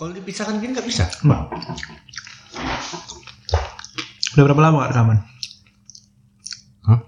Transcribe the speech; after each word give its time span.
Kalau 0.00 0.16
dipisahkan 0.16 0.56
gini 0.64 0.72
nggak 0.72 0.88
bisa. 0.88 1.04
Mbak. 1.28 1.42
Udah 4.32 4.42
berapa 4.48 4.62
lama 4.64 4.80
gak 4.80 4.96
rekaman? 4.96 5.18
Hah? 6.88 7.04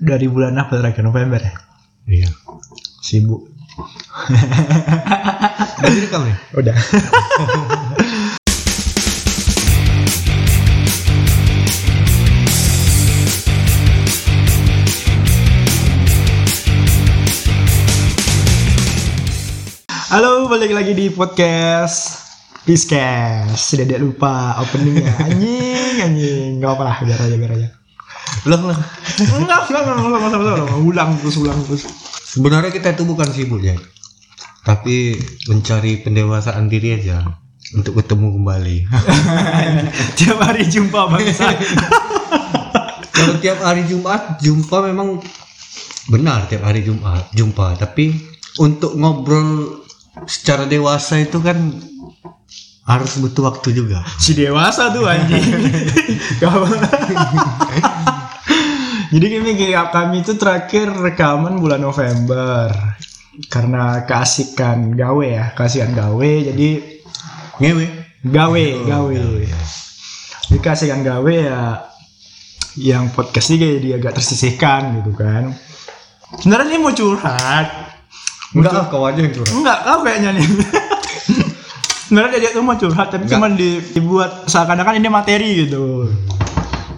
Dari 0.00 0.24
bulan 0.32 0.56
apa 0.56 0.80
terakhir? 0.80 1.04
November 1.04 1.36
ya? 1.44 1.52
Iya. 2.08 2.32
Sibuk. 3.04 3.44
Udah 5.84 5.92
direkam 5.92 6.24
ya? 6.24 6.36
Udah. 6.56 6.76
Halo, 20.14 20.46
balik 20.46 20.70
lagi 20.70 20.94
di 20.94 21.10
podcast 21.10 22.22
Piscast. 22.62 23.58
Sudah 23.58 23.82
dia 23.82 23.98
lupa 23.98 24.54
openingnya. 24.62 25.10
Anjing, 25.26 25.96
anjing. 26.06 26.50
Gak 26.62 26.70
apa 26.70 26.82
lah, 26.86 26.96
biar 27.02 27.18
aja, 27.18 27.34
biar 27.34 27.52
aja. 27.58 27.68
Ulang 28.46 28.62
lah. 28.62 28.78
Enggak, 29.18 29.66
enggak, 29.66 29.82
enggak, 29.82 29.82
enggak, 29.82 30.06
enggak, 30.06 30.38
enggak, 30.38 30.54
enggak, 30.54 30.82
Ulang 30.86 31.10
terus, 31.18 31.34
ulang 31.42 31.58
terus. 31.66 31.82
Sebenarnya 32.30 32.70
kita 32.70 32.94
itu 32.94 33.02
bukan 33.02 33.26
sibuk 33.26 33.58
ya. 33.58 33.74
Tapi 34.62 35.18
mencari 35.50 35.98
pendewasaan 36.06 36.70
diri 36.70 36.94
aja 36.94 37.18
untuk 37.74 37.98
ketemu 37.98 38.38
kembali. 38.38 38.76
Tiap 40.22 40.38
hari 40.38 40.62
jumpa 40.70 41.10
bangsa. 41.10 41.58
Kalau 43.10 43.34
tiap 43.42 43.58
hari 43.66 43.82
Jumat 43.90 44.38
jumpa 44.38 44.78
memang 44.94 45.18
benar 46.06 46.46
tiap 46.46 46.70
hari 46.70 46.86
Jumat 46.86 47.34
jumpa, 47.34 47.74
tapi 47.82 48.14
untuk 48.62 48.94
ngobrol 48.94 49.82
secara 50.26 50.64
dewasa 50.70 51.18
itu 51.18 51.42
kan 51.42 51.58
harus 52.84 53.16
butuh 53.16 53.48
waktu 53.48 53.72
juga. 53.72 54.04
si 54.20 54.36
dewasa 54.36 54.92
tuh 54.92 55.08
anjing. 55.08 55.40
Jadi 59.14 59.26
kami 59.30 59.54
kami 59.94 60.26
itu 60.26 60.34
terakhir 60.34 60.90
rekaman 60.90 61.62
bulan 61.62 61.78
November 61.78 62.66
karena 63.46 64.02
keasikan 64.02 64.90
gawe 64.94 65.26
ya, 65.26 65.54
keasikan 65.54 65.94
gawe 65.94 66.30
jadi 66.50 66.68
Ngewe. 67.62 67.86
gawe, 68.26 68.64
gawe. 68.90 69.22
Jadi 70.50 70.58
keasikan 70.58 71.06
gawe 71.06 71.34
ya 71.34 71.86
yang 72.74 73.14
podcast 73.14 73.54
ini 73.54 73.78
jadi 73.78 74.02
agak 74.02 74.18
tersisihkan 74.18 74.98
gitu 74.98 75.14
kan. 75.14 75.54
Sebenarnya 76.42 76.74
ini 76.74 76.82
mau 76.82 76.90
curhat. 76.90 77.83
Enggak, 78.54 78.86
kau 78.86 79.02
aja 79.02 79.18
yang 79.18 79.34
curhat. 79.34 79.52
Enggak, 79.52 79.78
kau 79.82 80.00
kayaknya 80.06 80.30
nih. 80.38 80.46
Sebenarnya 82.06 82.38
dia 82.42 82.50
tuh 82.54 82.62
mau 82.62 82.78
curhat 82.78 83.08
tapi 83.10 83.26
cuma 83.26 83.50
di- 83.50 83.82
dibuat 83.90 84.46
seakan-akan 84.46 85.02
ini 85.02 85.08
materi 85.10 85.66
gitu. 85.66 86.06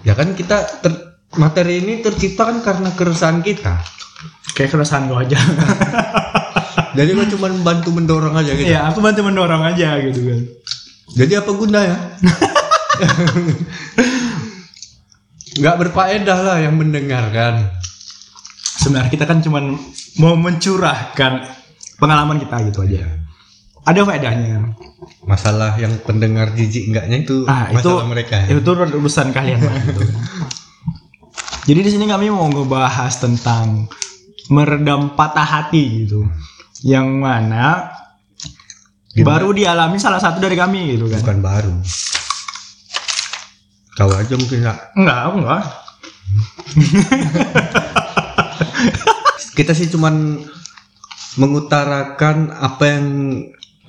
Ya 0.05 0.13
kan 0.13 0.37
kita 0.37 0.63
ter- 0.79 1.17
materi 1.35 1.81
ini 1.81 1.99
tercipta 1.99 2.45
kan 2.45 2.61
karena 2.61 2.93
keresahan 2.93 3.41
kita. 3.41 3.81
Kayak 4.53 4.77
keresahan 4.77 5.09
gue 5.09 5.17
aja. 5.17 5.37
Jadi 6.97 7.09
kau 7.13 7.27
cuma 7.37 7.47
bantu 7.61 7.89
mendorong 7.93 8.33
aja 8.33 8.51
gitu. 8.53 8.69
Iya, 8.69 8.89
aku 8.89 9.01
bantu 9.01 9.21
mendorong 9.25 9.61
aja 9.65 9.97
gitu 10.01 10.19
kan. 10.29 10.39
Jadi 11.17 11.33
apa 11.37 11.51
gunanya? 11.53 11.97
Nggak 15.57 15.75
berfaedah 15.81 16.39
lah 16.41 16.57
yang 16.61 16.77
mendengarkan. 16.77 17.73
Sebenarnya 18.77 19.09
kita 19.09 19.25
kan 19.25 19.41
cuma 19.41 19.59
mau 20.21 20.33
mencurahkan 20.37 21.43
pengalaman 21.97 22.37
kita 22.37 22.55
gitu 22.69 22.85
aja. 22.85 23.09
Ada 23.87 24.03
faedahnya. 24.03 24.77
Masalah 25.23 25.79
yang 25.79 25.95
pendengar 26.03 26.51
jijik 26.53 26.91
enggaknya 26.91 27.23
itu 27.23 27.47
Ah, 27.47 27.71
itu 27.71 27.87
masalah 27.87 28.05
mereka. 28.05 28.35
ya. 28.43 28.53
itu 28.53 28.69
urusan 28.99 29.31
kalian 29.31 29.59
lah, 29.63 29.75
gitu. 29.81 30.01
Jadi 31.67 31.79
di 31.83 31.91
sini 31.91 32.05
kami 32.07 32.31
mau 32.31 32.47
ngebahas 32.47 33.11
tentang 33.15 33.87
meredam 34.47 35.15
patah 35.15 35.43
hati 35.43 36.03
gitu. 36.05 36.27
Yang 36.83 37.07
mana 37.17 37.91
baru 39.17 39.51
dialami 39.51 39.97
salah 39.97 40.21
satu 40.21 40.37
dari 40.39 40.55
kami 40.55 40.95
gitu 40.95 41.07
kan. 41.09 41.19
Bukan 41.23 41.39
baru. 41.41 41.73
Kau 43.97 44.11
aja 44.13 44.33
mungkin 44.37 44.61
nggak. 44.61 44.79
Enggak, 44.93 45.19
aku 45.25 45.35
enggak. 45.41 45.63
Kita 49.57 49.73
sih 49.73 49.89
cuman 49.89 50.37
mengutarakan 51.41 52.53
apa 52.53 52.83
yang 52.85 53.05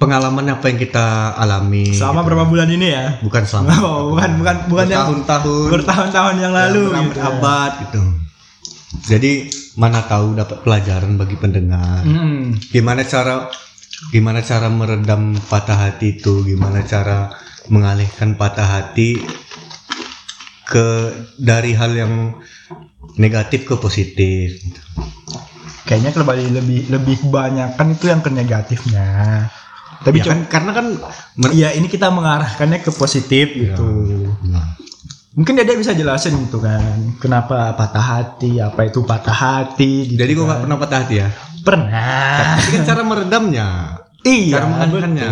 pengalaman 0.01 0.49
apa 0.49 0.65
yang 0.71 0.79
kita 0.81 1.37
alami. 1.37 1.93
Selama 1.93 2.25
berapa 2.25 2.49
bulan 2.49 2.71
ini 2.73 2.89
ya? 2.89 3.21
Bukan 3.21 3.45
selama. 3.45 3.77
Oh, 3.85 4.17
bukan 4.17 4.41
bukan 4.41 4.57
bukan 4.73 4.87
yang 4.89 5.05
tahun-tahun. 5.05 5.69
bertahun-tahun 5.69 6.35
yang 6.41 6.55
lalu 6.57 6.83
gitu. 6.89 7.19
ya. 7.21 7.29
abad 7.29 7.73
gitu. 7.85 8.03
Jadi 9.05 9.33
mana 9.77 10.01
tahu 10.09 10.33
dapat 10.39 10.65
pelajaran 10.65 11.21
bagi 11.21 11.37
pendengar. 11.37 12.01
Hmm. 12.01 12.57
Gimana 12.73 13.05
cara 13.05 13.53
gimana 14.09 14.41
cara 14.41 14.73
meredam 14.73 15.37
patah 15.53 15.77
hati 15.77 16.17
itu? 16.17 16.49
Gimana 16.49 16.81
cara 16.87 17.29
mengalihkan 17.69 18.41
patah 18.41 18.65
hati 18.65 19.21
ke 20.65 21.13
dari 21.37 21.77
hal 21.77 21.93
yang 21.93 22.13
negatif 23.21 23.69
ke 23.69 23.75
positif. 23.77 24.57
gitu. 24.63 24.83
Kayaknya 25.89 26.11
kalau 26.13 26.37
lebih 26.37 26.53
lebih 26.53 26.81
lebih 26.93 27.17
kebanyakan 27.25 27.87
itu 27.97 28.05
yang 28.13 28.21
ke 28.21 28.29
negatifnya. 28.29 29.09
Tapi 30.05 30.21
Ya 30.21 30.25
cuma 30.29 30.35
kan, 30.37 30.41
karena 30.53 30.71
kan 30.77 30.87
ya 31.57 31.73
ini 31.73 31.89
kita 31.89 32.13
mengarahkannya 32.13 32.85
ke 32.85 32.93
positif 32.93 33.57
gitu. 33.57 33.89
Nah, 34.47 34.77
Mungkin 35.39 35.55
Dede 35.55 35.79
bisa 35.79 35.95
jelasin 35.95 36.35
gitu 36.51 36.59
kan, 36.59 37.15
kenapa 37.23 37.71
patah 37.79 38.03
hati, 38.03 38.59
apa 38.59 38.91
itu 38.91 39.07
patah 39.07 39.33
hati. 39.33 40.11
Gitu 40.11 40.19
jadi 40.19 40.35
gua 40.35 40.43
kan. 40.43 40.47
nggak 40.51 40.61
pernah 40.67 40.79
patah 40.83 40.99
hati 40.99 41.15
ya. 41.23 41.29
pernah. 41.63 42.59
Tapi 42.59 42.69
kan 42.75 42.83
cara 42.83 43.03
meredamnya, 43.07 43.69
Iya, 44.27 44.59
cara 44.59 44.67
mengalihkannya. 44.67 45.29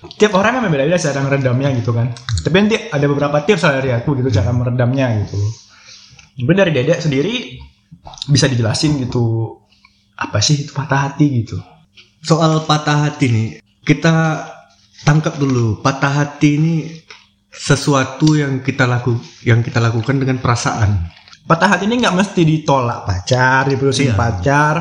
Tiap 0.20 0.32
orang 0.32 0.64
memang 0.64 0.72
beda-beda 0.72 0.96
cara 0.96 1.20
meredamnya 1.20 1.68
gitu 1.76 1.92
kan. 1.92 2.08
Tapi 2.40 2.54
nanti 2.56 2.76
ada 2.88 3.04
beberapa 3.04 3.36
tips 3.44 3.68
dari 3.68 3.92
aku 3.92 4.16
gitu 4.16 4.32
cara 4.32 4.48
meredamnya 4.48 5.12
gitu. 5.20 5.36
Mungkin 6.40 6.56
dari 6.56 6.72
Dede 6.72 6.96
sendiri 7.04 7.60
bisa 8.26 8.46
dijelasin 8.46 9.00
gitu 9.00 9.56
apa 10.16 10.38
sih 10.44 10.68
itu 10.68 10.72
patah 10.76 11.08
hati 11.10 11.26
gitu. 11.44 11.56
Soal 12.20 12.60
patah 12.68 13.08
hati 13.08 13.26
nih, 13.32 13.48
kita 13.80 14.44
tangkap 15.02 15.40
dulu. 15.40 15.80
Patah 15.80 16.12
hati 16.24 16.48
ini 16.60 16.74
sesuatu 17.48 18.36
yang 18.36 18.60
kita 18.60 18.84
laku 18.84 19.16
yang 19.42 19.64
kita 19.64 19.80
lakukan 19.80 20.20
dengan 20.20 20.36
perasaan. 20.36 21.08
Patah 21.48 21.68
hati 21.76 21.88
ini 21.88 21.98
nggak 21.98 22.14
mesti 22.14 22.44
ditolak 22.44 23.08
pacar, 23.08 23.64
diputusin 23.66 24.12
Iya. 24.12 24.16
pacar. 24.20 24.74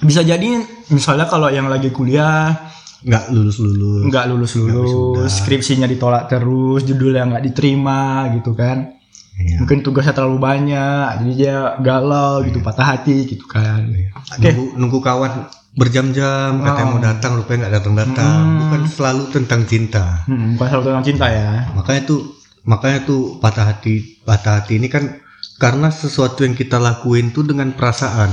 Bisa 0.00 0.22
jadi 0.24 0.62
misalnya 0.88 1.26
kalau 1.28 1.50
yang 1.52 1.68
lagi 1.68 1.90
kuliah 1.92 2.54
Nggak 3.00 3.32
lulus 3.32 3.56
lulus. 3.58 4.02
nggak 4.12 4.24
lulus 4.28 4.52
lulus, 4.56 5.32
skripsinya 5.40 5.88
ditolak 5.88 6.28
terus, 6.28 6.84
judulnya 6.84 7.26
nggak 7.32 7.44
diterima 7.48 8.28
gitu 8.36 8.52
kan. 8.52 8.99
Iya. 9.38 9.56
Mungkin 9.62 9.80
tugasnya 9.80 10.12
terlalu 10.12 10.38
banyak, 10.40 11.04
jadi 11.24 11.32
dia 11.32 11.56
galau 11.80 12.44
gitu, 12.44 12.60
patah 12.60 12.96
hati 12.96 13.24
gitu 13.24 13.46
kan. 13.48 13.86
Oke. 13.86 14.50
Nunggu, 14.52 14.64
nunggu 14.76 14.98
kawan 15.00 15.32
berjam-jam 15.70 16.60
katanya 16.60 16.86
Oh. 16.90 16.92
mau 16.98 17.00
datang 17.00 17.30
rupanya 17.38 17.58
nggak 17.66 17.74
datang-datang. 17.80 18.40
Hmm. 18.42 18.58
Bukan 18.66 18.82
selalu 18.90 19.22
tentang 19.30 19.60
cinta. 19.64 20.04
Hmm, 20.26 20.58
bukan 20.58 20.66
selalu 20.66 20.84
tentang 20.90 21.06
cinta 21.06 21.26
ya. 21.30 21.50
Makanya 21.78 22.02
tuh 22.04 22.20
makanya 22.66 22.98
tuh 23.08 23.40
patah 23.40 23.64
hati 23.72 24.20
patah 24.26 24.60
hati 24.60 24.76
ini 24.76 24.92
kan 24.92 25.16
karena 25.56 25.88
sesuatu 25.88 26.44
yang 26.44 26.52
kita 26.56 26.76
lakuin 26.76 27.32
tuh 27.32 27.44
dengan 27.44 27.72
perasaan, 27.72 28.28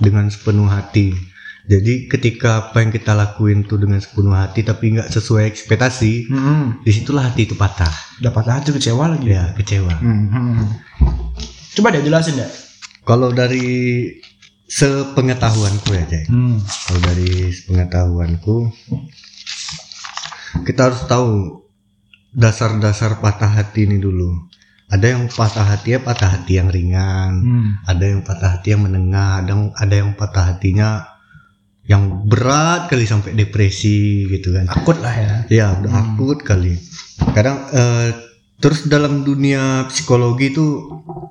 dengan 0.00 0.28
sepenuh 0.28 0.68
hati. 0.68 1.12
Jadi 1.70 2.10
ketika 2.10 2.50
apa 2.66 2.82
yang 2.82 2.90
kita 2.90 3.14
lakuin 3.14 3.62
tuh 3.62 3.78
dengan 3.78 4.02
sepenuh 4.02 4.34
hati 4.34 4.66
tapi 4.66 4.98
nggak 4.98 5.06
sesuai 5.06 5.46
ekspektasi, 5.46 6.26
Hmm, 6.26 6.82
di 6.82 6.90
situlah 6.90 7.30
hati 7.30 7.46
itu 7.46 7.54
patah. 7.54 7.94
udah 8.18 8.32
patah 8.34 8.58
hati 8.58 8.74
kecewa 8.74 9.06
lagi. 9.06 9.30
Ya 9.30 9.54
kecewa. 9.54 9.94
Hmm, 10.02 10.26
hmm. 10.26 10.66
Coba 11.78 11.94
deh 11.94 12.02
jelasin 12.02 12.42
ya. 12.42 12.48
Kalau 13.06 13.30
dari 13.30 14.10
sepengetahuanku 14.66 15.90
ya, 15.94 16.04
Jack. 16.10 16.26
Hmm. 16.26 16.58
Kalau 16.58 17.00
dari 17.06 17.30
pengetahuanku, 17.64 18.56
kita 20.66 20.90
harus 20.90 21.02
tahu 21.06 21.62
dasar-dasar 22.30 23.18
patah 23.18 23.50
hati 23.50 23.86
ini 23.86 23.98
dulu. 23.98 24.46
Ada 24.90 25.14
yang 25.14 25.30
patah 25.30 25.62
hati 25.62 25.94
ya 25.94 26.02
patah 26.02 26.34
hati 26.34 26.58
yang 26.58 26.66
ringan, 26.66 27.30
Hmm. 27.46 27.68
ada 27.86 28.04
yang 28.10 28.26
patah 28.26 28.58
hati 28.58 28.74
yang 28.74 28.82
menengah, 28.82 29.38
ada 29.38 29.50
yang, 29.54 29.64
ada 29.70 29.94
yang 29.94 30.10
patah 30.18 30.44
hatinya 30.50 30.88
yang 31.88 32.28
berat 32.28 32.90
kali 32.90 33.04
sampai 33.08 33.34
depresi 33.34 34.28
gitu 34.28 34.54
kan. 34.54 34.68
Akut 34.68 34.98
lah 35.00 35.14
ya. 35.14 35.32
Ya 35.48 35.66
udah 35.80 35.92
akut 35.92 36.44
kali. 36.44 36.76
Kadang 37.32 37.66
eh, 37.72 38.08
terus 38.60 38.86
dalam 38.86 39.24
dunia 39.24 39.88
psikologi 39.88 40.52
itu 40.52 40.66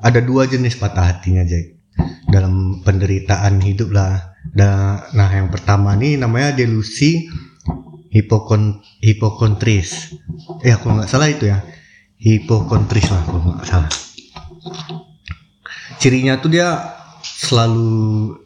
ada 0.01 0.19
dua 0.19 0.50
jenis 0.50 0.75
patah 0.80 1.16
hatinya 1.16 1.46
Jack. 1.46 1.80
Dalam 2.28 2.81
penderitaan 2.81 3.62
hidup 3.62 3.94
lah. 3.94 4.36
Nah 4.56 5.30
yang 5.31 5.51
pertama 5.54 5.94
nih 5.94 6.18
namanya 6.18 6.56
delusi 6.56 7.30
hipokon 8.10 8.81
hipokontris 9.06 10.18
ya 10.66 10.81
kalau 10.81 10.98
nggak 11.00 11.10
salah 11.10 11.30
itu 11.30 11.46
ya 11.46 11.62
hipokontris 12.18 13.07
lah 13.13 13.22
kalau 13.22 13.42
nggak 13.54 13.69
salah 13.69 13.92
cirinya 16.01 16.42
tuh 16.42 16.50
dia 16.50 16.68
selalu 17.22 18.38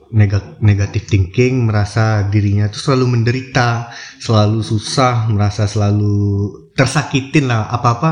negatif 0.62 1.10
thinking 1.10 1.66
merasa 1.66 2.30
dirinya 2.30 2.70
tuh 2.70 2.78
selalu 2.78 3.18
menderita 3.18 3.90
selalu 4.22 4.62
susah 4.62 5.26
merasa 5.34 5.66
selalu 5.66 6.14
tersakitin 6.78 7.50
lah. 7.50 7.66
Apa 7.74 7.90
apa 7.98 8.12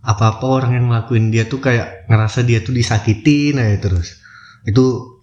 apa 0.00 0.24
apa 0.38 0.44
orang 0.46 0.78
yang 0.78 0.86
ngelakuin 0.88 1.34
dia 1.34 1.50
tuh 1.50 1.58
kayak 1.58 2.06
ngerasa 2.06 2.46
dia 2.46 2.62
tuh 2.62 2.72
disakitin 2.72 3.58
aja 3.58 3.90
terus. 3.90 4.22
Itu 4.62 5.18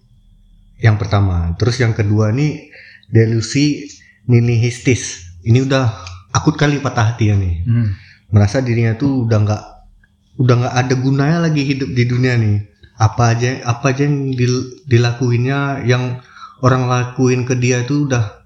yang 0.76 1.00
pertama. 1.00 1.56
Terus 1.56 1.80
yang 1.80 1.96
kedua 1.96 2.36
nih 2.36 2.68
delusi 3.08 3.88
nihilistis 4.28 5.24
ini 5.48 5.64
udah 5.64 5.88
akut 6.36 6.60
kali 6.60 6.84
patah 6.84 7.16
hati 7.16 7.32
ya 7.32 7.36
nih. 7.40 7.64
Hmm. 7.64 7.90
merasa 8.28 8.60
dirinya 8.60 8.92
tuh 8.92 9.24
udah 9.24 9.38
nggak 9.40 9.62
udah 10.36 10.54
nggak 10.60 10.74
ada 10.84 10.94
gunanya 11.00 11.38
lagi 11.48 11.64
hidup 11.64 11.88
di 11.96 12.04
dunia 12.04 12.36
nih 12.36 12.67
apa 12.98 13.22
aja 13.30 13.62
apa 13.62 13.84
aja 13.88 14.02
yang 14.04 14.34
dil- 14.34 14.82
dilakuinnya 14.84 15.58
yang 15.82 16.18
orang 16.60 16.84
lakuin 16.84 17.46
ke 17.46 17.54
dia 17.54 17.82
tuh 17.82 18.04
udah 18.04 18.42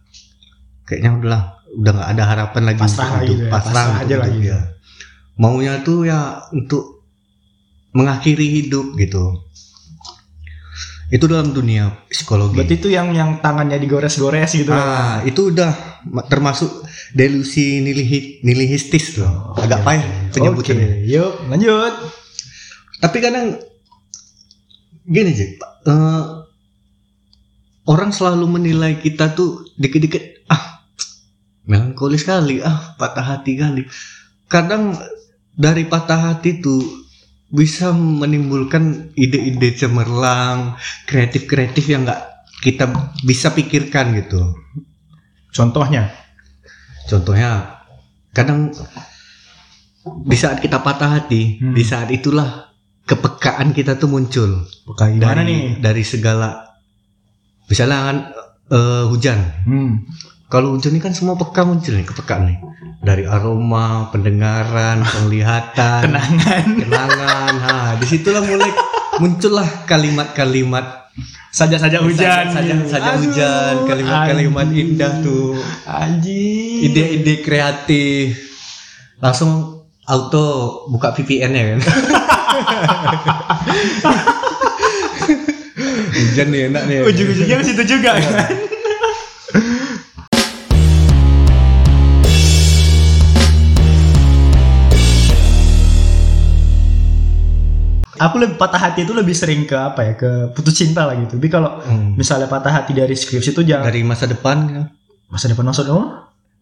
kayaknya 0.85 1.11
udah 1.17 1.41
udah 1.73 1.91
nggak 1.91 2.11
ada 2.11 2.25
harapan 2.27 2.63
lagi 2.69 2.85
Pasrah 2.85 3.01
untuk 3.09 3.17
hidup 3.19 3.33
gitu 3.33 3.43
ya, 3.43 3.51
pasrah, 3.51 3.73
pasrah 3.73 3.87
untuk 3.89 4.03
aja 4.05 4.17
lagi. 4.21 4.39
dia. 4.39 4.59
maunya 5.35 5.75
tuh 5.81 5.99
ya 6.05 6.21
untuk 6.53 6.85
mengakhiri 7.91 8.47
hidup 8.61 8.93
gitu 8.95 9.41
itu 11.09 11.25
dalam 11.25 11.53
dunia 11.53 11.93
psikologi 12.09 12.57
Berarti 12.57 12.75
itu 12.75 12.89
yang 12.89 13.13
yang 13.13 13.37
tangannya 13.39 13.77
digores-gores 13.77 14.49
gitu. 14.57 14.73
Ah, 14.73 15.21
itu 15.21 15.53
udah 15.53 15.69
ma- 16.09 16.25
termasuk 16.25 16.73
delusi 17.13 17.85
nilihi- 17.85 18.41
nihilistis 18.41 19.21
tuh. 19.21 19.29
Agak 19.53 19.85
payah 19.85 20.01
Oke, 20.01 20.41
penyebutannya. 20.41 21.05
yuk 21.05 21.37
lanjut. 21.53 21.93
Tapi 22.97 23.17
kadang 23.21 23.61
gini 25.07 25.31
sih, 25.35 25.59
eh, 25.61 26.25
orang 27.87 28.11
selalu 28.15 28.47
menilai 28.47 28.99
kita 29.03 29.35
tuh 29.35 29.67
dikit-dikit 29.75 30.47
ah 30.49 30.87
melankolis 31.67 32.23
kali, 32.27 32.63
ah 32.63 32.95
patah 32.99 33.37
hati 33.37 33.59
kali. 33.59 33.83
Kadang 34.47 34.95
dari 35.53 35.85
patah 35.87 36.33
hati 36.33 36.63
tuh 36.63 36.81
bisa 37.53 37.93
menimbulkan 37.93 39.13
ide-ide 39.13 39.77
cemerlang, 39.77 40.81
kreatif-kreatif 41.05 41.85
yang 41.85 42.09
nggak 42.09 42.23
kita 42.65 42.89
bisa 43.27 43.53
pikirkan 43.53 44.17
gitu. 44.17 44.41
Contohnya. 45.53 46.09
Contohnya, 47.11 47.83
kadang 48.33 48.73
di 50.25 50.37
saat 50.39 50.65
kita 50.65 50.81
patah 50.81 51.21
hati, 51.21 51.61
Hmm. 51.61 51.77
di 51.77 51.85
saat 51.85 52.09
itulah 52.09 52.72
kepekaan 53.05 53.71
kita 53.71 53.95
tuh 53.95 54.07
muncul 54.07 54.63
Bukan 54.85 55.17
gimana 55.17 55.41
dari 55.41 55.47
nih? 55.49 55.63
dari 55.79 56.03
segala 56.03 56.71
misalnya 57.65 57.99
kan 58.03 58.17
eh, 58.69 59.05
hujan. 59.07 59.39
Hmm. 59.65 59.93
Kalau 60.47 60.77
hujan 60.77 60.93
ini 60.93 61.01
kan 61.01 61.11
semua 61.11 61.33
peka 61.33 61.63
muncul 61.63 61.93
nih 61.93 62.05
kepekaan 62.05 62.43
nih 62.45 62.59
dari 63.01 63.25
aroma, 63.25 64.07
pendengaran, 64.09 65.01
penglihatan, 65.13 66.01
Kenangan. 66.05 66.65
kenangan. 66.77 67.53
Nah, 67.59 67.91
di 67.97 68.07
situlah 68.07 68.41
mulai 68.41 68.71
muncullah 69.17 69.85
kalimat-kalimat 69.85 71.01
Saja-saja 71.49 72.01
hujan. 72.01 72.49
saja 72.49 72.73
saja 72.83 73.11
Aduh, 73.13 73.21
hujan, 73.23 73.75
kalimat-kalimat 73.85 74.69
indah 74.69 75.21
tuh. 75.21 75.53
Anjing. 75.85 76.81
ide-ide 76.83 77.41
kreatif 77.41 78.41
langsung 79.19 79.85
auto 80.03 80.47
buka 80.89 81.13
VPN 81.13 81.53
ya 81.53 81.65
kan 81.71 81.81
hujan 86.13 86.47
nih 86.53 86.61
enak 86.71 86.83
nih 86.89 86.97
Ujung-ujungnya 87.05 87.57
ke 87.61 87.65
situ 87.65 87.83
juga 87.87 88.11
kan. 88.17 88.47
Aku 98.23 98.39
lebih 98.39 98.55
patah 98.55 98.79
hati 98.79 99.03
itu 99.03 99.11
lebih 99.11 99.35
sering 99.35 99.67
ke 99.67 99.75
apa 99.75 100.01
ya 100.07 100.13
ke 100.15 100.31
putus 100.55 100.79
cinta 100.79 101.03
lah 101.09 101.19
gitu. 101.19 101.43
Tapi 101.43 101.49
kalau 101.51 101.83
Hmm. 101.83 102.15
misalnya 102.15 102.47
patah 102.47 102.71
hati 102.71 102.95
dari 102.95 103.19
skripsi 103.19 103.51
itu 103.51 103.67
jangan 103.67 103.89
dari 103.91 104.07
masa 104.07 104.31
depan 104.31 104.57
ya. 104.71 104.83
masa 105.27 105.49
depan 105.51 105.65
maksud 105.67 105.89
kamu? 105.89 106.05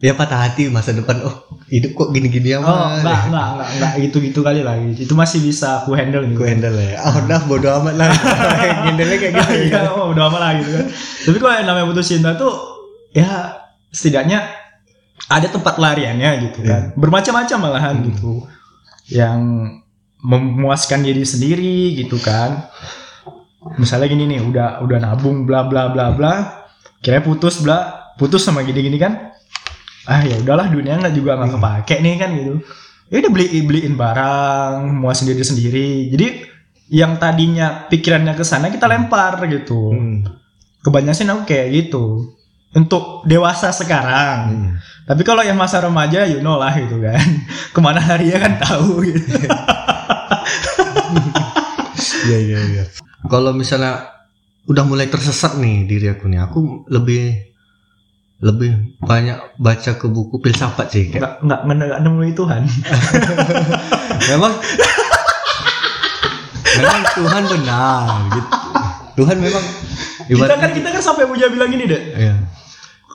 Ya 0.01 0.17
patah 0.17 0.49
hati 0.49 0.65
masa 0.67 0.91
depan 0.91 1.21
oh 1.21 1.35
hidup 1.69 1.93
kok 1.93 2.09
gini-gini 2.09 2.57
Oh 2.57 2.65
amat 2.65 2.99
enggak 3.05 3.21
enggak 3.29 3.45
enggak 3.53 3.69
enggak 3.77 3.93
gitu 4.01 4.17
gitu 4.19 4.39
kali 4.41 4.59
lah. 4.65 4.75
Itu 4.81 5.13
masih 5.13 5.39
bisa 5.39 5.85
aku 5.85 5.93
handle 5.93 6.25
gitu. 6.25 6.41
gue 6.41 6.47
handle 6.49 6.73
ya 6.75 6.97
ah 6.99 7.15
udah 7.21 7.39
bodo 7.45 7.69
amat 7.79 7.95
lah 7.95 8.09
handle 8.89 9.07
kayak 9.07 9.33
gitu 9.37 9.71
Iya, 9.71 9.93
oh, 9.93 10.09
udah 10.11 10.23
amat 10.27 10.39
lah 10.41 10.51
gitu 10.57 10.69
kan. 10.73 10.85
Tapi 11.29 11.37
kalau 11.37 11.53
yang 11.53 11.67
namanya 11.69 11.85
putus 11.87 12.09
cinta 12.09 12.33
tuh 12.33 12.53
ya 13.13 13.61
setidaknya 13.93 14.41
ada 15.29 15.47
tempat 15.47 15.77
lariannya 15.77 16.29
gitu 16.49 16.59
kan. 16.65 16.91
Bermacam-macam 16.97 17.57
malahan 17.61 17.95
Hmm. 18.01 18.05
gitu. 18.11 18.31
Yang 19.07 19.39
memuaskan 20.19 21.01
diri 21.01 21.23
sendiri 21.23 21.95
gitu 21.95 22.19
kan. 22.19 22.67
Misalnya 23.77 24.09
gini 24.09 24.25
nih, 24.27 24.41
udah 24.41 24.81
udah 24.81 24.97
nabung 24.97 25.45
bla 25.45 25.69
bla 25.69 25.87
bla 25.93 26.11
bla. 26.11 26.33
Kira 26.99 27.21
putus 27.21 27.61
bla, 27.61 28.11
putus 28.17 28.41
sama 28.43 28.65
gini-gini 28.65 28.97
kan. 28.97 29.30
Ah 30.05 30.21
ya 30.25 30.37
udahlah 30.41 30.67
dunia 30.69 30.97
nggak 30.97 31.13
juga 31.13 31.37
nggak 31.37 31.49
Hmm. 31.53 31.57
kepake 31.61 31.95
nih 32.01 32.15
kan 32.17 32.29
gitu. 32.33 32.53
Ya 33.11 33.15
udah 33.21 33.31
beli 33.31 33.47
beliin 33.61 33.95
barang, 33.99 34.75
muasin 34.95 35.27
diri 35.27 35.43
sendiri. 35.43 35.89
Jadi 36.09 36.27
yang 36.91 37.19
tadinya 37.19 37.85
pikirannya 37.87 38.33
ke 38.33 38.43
sana 38.43 38.71
kita 38.71 38.87
lempar 38.87 39.39
gitu. 39.47 39.91
Hmm. 39.91 40.25
Kebanyakan 40.81 41.15
sih 41.15 41.25
aku 41.27 41.43
kayak 41.45 41.67
gitu. 41.75 42.31
Untuk 42.71 43.27
dewasa 43.27 43.75
sekarang. 43.75 44.39
Hmm. 44.47 44.71
Tapi 45.03 45.21
kalau 45.27 45.43
yang 45.43 45.59
masa 45.59 45.83
remaja, 45.83 46.23
you 46.23 46.39
know 46.39 46.55
lah 46.55 46.71
gitu 46.71 47.03
kan. 47.03 47.19
Ke 47.75 47.79
mana 47.83 47.99
harinya 47.99 48.37
kan 48.39 48.53
tahu 48.63 49.03
gitu. 49.03 49.27
Iya 52.21 52.37
iya 52.37 52.59
iya. 52.71 52.83
Kalau 53.27 53.51
misalnya 53.51 54.07
udah 54.69 54.83
mulai 54.85 55.09
tersesat 55.09 55.57
nih 55.57 55.89
diri 55.89 56.07
aku 56.09 56.29
nih, 56.29 56.39
aku 56.39 56.85
lebih 56.87 57.50
lebih 58.41 58.97
banyak 58.97 59.37
baca 59.61 59.91
ke 59.95 60.07
buku 60.09 60.41
filsafat 60.41 60.89
sih. 60.89 61.13
Kayak, 61.13 61.45
Nggak 61.45 61.59
nggak 61.61 61.77
nggak 61.93 62.01
nemui 62.01 62.33
Tuhan. 62.33 62.65
memang 64.33 64.53
memang 66.77 67.01
Tuhan 67.13 67.43
benar 67.45 68.05
gitu. 68.33 68.49
Tuhan 69.21 69.37
memang 69.37 69.63
kita 70.25 70.53
kan 70.57 70.69
kita 70.73 70.89
kan 70.89 71.01
sampai 71.03 71.29
punya 71.29 71.53
bilang 71.53 71.69
gini 71.69 71.85
deh. 71.85 72.01
Iya. 72.17 72.35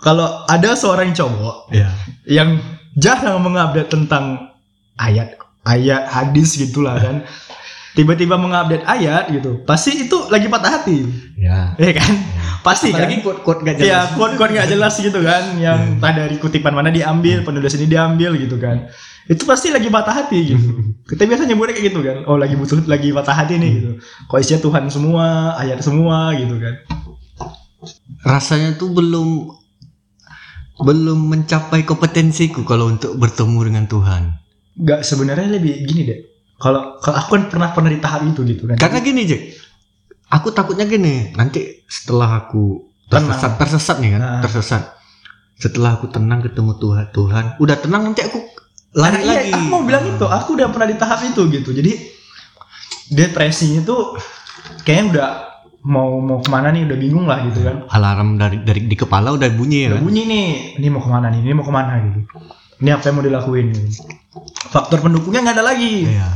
Kalau 0.05 0.47
ada 0.47 0.79
seorang 0.79 1.11
cowok 1.11 1.75
Iya. 1.75 1.91
yang 2.29 2.63
jarang 2.95 3.43
mengupdate 3.43 3.91
tentang 3.91 4.55
ayat 4.95 5.35
ayat 5.67 6.07
hadis 6.07 6.55
gitulah 6.55 6.95
kan. 7.03 7.27
Tiba-tiba 7.97 8.37
mengupdate 8.37 8.85
ayat 8.85 9.33
gitu. 9.33 9.65
Pasti 9.65 10.07
itu 10.07 10.29
lagi 10.29 10.47
patah 10.53 10.79
hati. 10.79 11.01
Ya. 11.35 11.73
Ya 11.81 11.91
kan? 11.97 12.13
Pasti 12.67 12.91
kan? 12.91 13.07
Apalagi 13.07 13.23
quote-quote 13.23 13.61
gak 13.63 13.75
Iya, 13.79 14.11
jelas. 14.11 14.19
quote-quote 14.19 14.53
nggak 14.59 14.69
jelas 14.75 14.95
gitu 14.99 15.21
kan, 15.23 15.45
yang 15.63 15.79
entah 16.03 16.11
dari 16.11 16.35
kutipan 16.43 16.75
mana 16.75 16.91
diambil, 16.91 17.47
penulis 17.47 17.79
ini 17.79 17.87
diambil 17.87 18.35
gitu 18.35 18.59
kan. 18.59 18.91
Itu 19.31 19.47
pasti 19.47 19.71
lagi 19.71 19.87
patah 19.87 20.27
hati 20.27 20.39
gitu. 20.51 20.69
Kita 21.15 21.23
biasa 21.31 21.47
nyebutnya 21.47 21.79
kayak 21.79 21.87
gitu 21.95 22.01
kan. 22.03 22.17
Oh, 22.27 22.35
lagi 22.35 22.59
butuh 22.59 22.83
lagi 22.91 23.15
patah 23.15 23.39
hati 23.39 23.63
nih 23.63 23.71
gitu. 23.79 23.91
Kok 24.27 24.39
isinya 24.43 24.61
Tuhan 24.67 24.85
semua, 24.91 25.55
ayat 25.55 25.79
semua 25.79 26.35
gitu 26.35 26.59
kan. 26.59 26.75
Rasanya 28.27 28.75
tuh 28.75 28.91
belum 28.91 29.55
belum 30.83 31.19
mencapai 31.31 31.87
kompetensiku 31.87 32.67
kalau 32.67 32.91
untuk 32.91 33.15
bertemu 33.15 33.59
dengan 33.63 33.85
Tuhan. 33.87 34.23
Nggak 34.75 35.01
sebenarnya 35.07 35.49
lebih 35.55 35.87
gini 35.87 36.03
deh. 36.03 36.19
Kalau 36.57 36.99
kalau 36.99 37.17
aku 37.21 37.31
kan 37.37 37.43
pernah 37.53 37.69
pernah 37.71 37.91
di 37.93 38.01
tahap 38.01 38.27
itu 38.27 38.43
gitu 38.43 38.67
kan. 38.67 38.77
Karena 38.81 38.99
gini, 39.05 39.23
Jack. 39.29 39.43
Aku 40.27 40.51
takutnya 40.51 40.83
gini, 40.85 41.31
nanti 41.33 41.87
setelah 41.87 42.43
aku 42.43 42.83
tersesat, 43.07 43.55
Tenang. 43.55 43.61
tersesat 43.63 43.97
nih 44.03 44.11
kan, 44.15 44.21
Nah. 44.21 44.41
tersesat. 44.43 44.83
Setelah 45.57 45.97
aku 45.97 46.11
tenang 46.11 46.43
ketemu 46.43 46.73
Tuhan, 46.77 47.07
Tuhan, 47.11 47.45
udah 47.57 47.77
tenang 47.79 48.03
nanti 48.05 48.27
aku 48.27 48.43
lari 48.93 49.23
iya, 49.23 49.41
lagi. 49.47 49.53
aku 49.55 49.67
mau 49.71 49.83
bilang 49.83 50.05
itu, 50.05 50.27
aku 50.27 50.49
udah 50.53 50.69
pernah 50.69 50.89
di 50.89 50.97
tahap 50.99 51.21
itu 51.23 51.41
gitu. 51.49 51.71
Jadi 51.71 51.93
depresinya 53.09 53.81
tuh 53.83 54.19
kayaknya 54.83 55.05
udah 55.15 55.29
mau 55.87 56.19
mau 56.19 56.43
ke 56.43 56.51
mana 56.51 56.75
nih 56.75 56.83
udah 56.83 56.99
bingung 56.99 57.25
lah 57.25 57.47
gitu 57.47 57.63
kan. 57.63 57.87
Alarm 57.89 58.35
dari 58.37 58.59
dari 58.61 58.81
di 58.85 58.97
kepala 58.99 59.31
udah 59.31 59.47
bunyi 59.55 59.87
ya 59.87 59.89
Udah 59.95 59.99
kan. 60.03 60.05
bunyi 60.05 60.23
nih, 60.27 60.47
ini 60.77 60.87
mau 60.91 61.01
ke 61.01 61.11
mana 61.11 61.27
nih, 61.31 61.41
ini 61.41 61.55
mau 61.55 61.63
ke 61.65 61.73
mana 61.73 61.93
gitu. 62.03 62.21
Ini 62.77 62.89
apa 62.93 63.05
yang 63.07 63.15
mau 63.15 63.25
dilakuin 63.25 63.67
gitu. 63.73 63.89
Faktor 64.69 64.99
pendukungnya 65.01 65.41
nggak 65.41 65.57
ada 65.57 65.65
lagi. 65.65 66.05
Iya. 66.05 66.29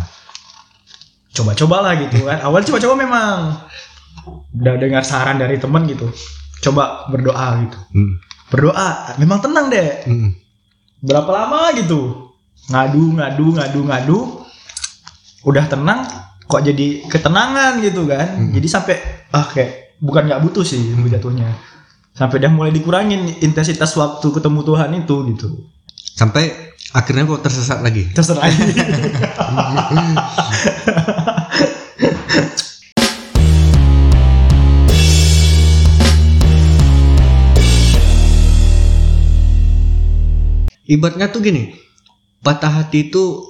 Coba-coba 1.30 1.76
lah 1.86 1.92
gitu 1.98 2.26
kan. 2.26 2.38
Awal 2.42 2.66
coba-coba 2.66 2.94
memang. 2.98 3.36
Udah 4.54 4.74
dengar 4.76 5.02
saran 5.06 5.38
dari 5.38 5.56
temen 5.56 5.86
gitu. 5.86 6.10
Coba 6.60 7.06
berdoa 7.08 7.64
gitu. 7.64 7.78
Hmm. 7.94 8.18
Berdoa, 8.50 9.14
memang 9.16 9.38
tenang 9.38 9.70
deh. 9.70 9.90
Hmm. 10.04 10.30
berapa 11.00 11.32
lama 11.32 11.72
gitu 11.80 12.28
ngadu 12.68 13.16
ngadu 13.16 13.46
ngadu 13.56 13.80
ngadu 13.88 14.18
udah 15.48 15.64
tenang 15.64 16.04
kok 16.44 16.60
jadi 16.60 17.08
ketenangan 17.08 17.80
gitu 17.80 18.04
kan 18.04 18.52
jadi 18.52 18.68
sampai 18.68 18.96
ah 19.32 19.48
kayak 19.48 19.96
bukan 20.02 20.28
nggak 20.28 20.42
butuh 20.44 20.60
sih 20.60 20.92
jatuhnya 21.08 21.56
sampai 22.12 22.36
dia 22.36 22.52
mulai 22.52 22.68
dikurangin 22.74 23.40
intensitas 23.40 23.96
waktu 23.96 24.28
ketemu 24.28 24.60
Tuhan 24.60 24.90
itu 24.92 25.16
gitu 25.32 25.48
Sampai 26.14 26.74
akhirnya 26.90 27.26
kok 27.26 27.42
tersesat 27.46 27.82
lagi. 27.82 28.10
terserah 28.10 28.50
Ibaratnya 40.90 41.30
tuh 41.30 41.38
gini, 41.38 41.70
patah 42.42 42.82
hati 42.82 43.14
itu 43.14 43.46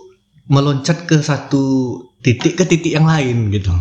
meloncat 0.53 1.09
ke 1.09 1.25
satu 1.25 1.97
titik 2.21 2.53
ke 2.53 2.69
titik 2.69 2.93
yang 2.93 3.09
lain 3.09 3.49
gitu. 3.49 3.73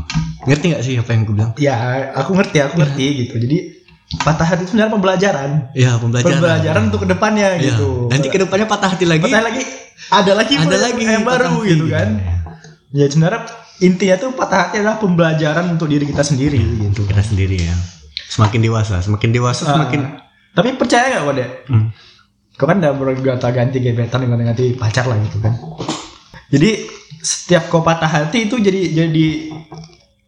Ngerti 0.48 0.66
nggak 0.72 0.84
sih 0.88 0.96
apa 0.96 1.12
yang 1.12 1.28
gue 1.28 1.36
bilang? 1.36 1.52
ya 1.60 1.76
aku 2.16 2.40
ngerti 2.40 2.64
aku 2.64 2.80
ngerti 2.80 3.28
gitu 3.28 3.36
jadi 3.36 3.79
patah 4.12 4.42
hati 4.44 4.62
itu 4.64 4.74
sebenarnya 4.74 4.90
pembelajaran 4.92 5.50
Ya 5.72 5.94
pembelajaran. 5.96 6.34
pembelajaran 6.34 6.82
untuk 6.88 7.00
ke 7.02 7.08
depannya 7.08 7.48
Ya, 7.54 7.70
gitu 7.70 8.10
Nanti 8.10 8.28
ke 8.28 8.38
depannya 8.38 8.66
patah 8.66 8.90
hati 8.90 9.06
lagi. 9.06 9.22
patah 9.24 9.44
lagi 9.44 9.62
ada 10.10 10.32
lagi 10.34 10.54
ada 10.56 10.78
lagi 10.80 11.04
yang 11.04 11.22
baru 11.22 11.46
hati 11.52 11.70
gitu 11.70 11.86
kan 11.88 12.10
ya 12.90 13.06
sebenarnya 13.06 13.42
intinya 13.80 14.16
tuh 14.18 14.30
patah 14.34 14.60
hati 14.66 14.76
adalah 14.78 14.98
pembelajaran 14.98 15.66
untuk 15.70 15.86
diri 15.86 16.04
kita 16.04 16.22
sendiri 16.22 16.58
gitu 16.58 17.06
Kita 17.06 17.22
sendiri 17.22 17.62
ya. 17.62 17.76
Semakin 18.26 18.60
dewasa, 18.60 18.98
semakin 19.00 19.30
dewasa 19.32 19.62
Ah, 19.64 19.74
semakin. 19.76 20.02
tapi 20.52 20.74
percaya 20.74 21.06
nggak 21.12 21.24
pada 21.24 21.46
Hmm. 21.68 21.88
kau 22.54 22.66
kan 22.66 22.78
udah 22.78 22.92
bergata 22.92 23.48
ganti 23.50 23.78
gebetan 23.78 24.20
dengan 24.22 24.42
ganti 24.44 24.74
pacar 24.74 25.06
lah 25.06 25.16
gitu 25.20 25.38
kan 25.38 25.54
jadi 26.50 26.82
setiap 27.16 27.70
kau 27.70 27.80
patah 27.80 28.10
hati 28.10 28.46
itu 28.46 28.58
jadi 28.58 28.82
jadi 28.92 29.28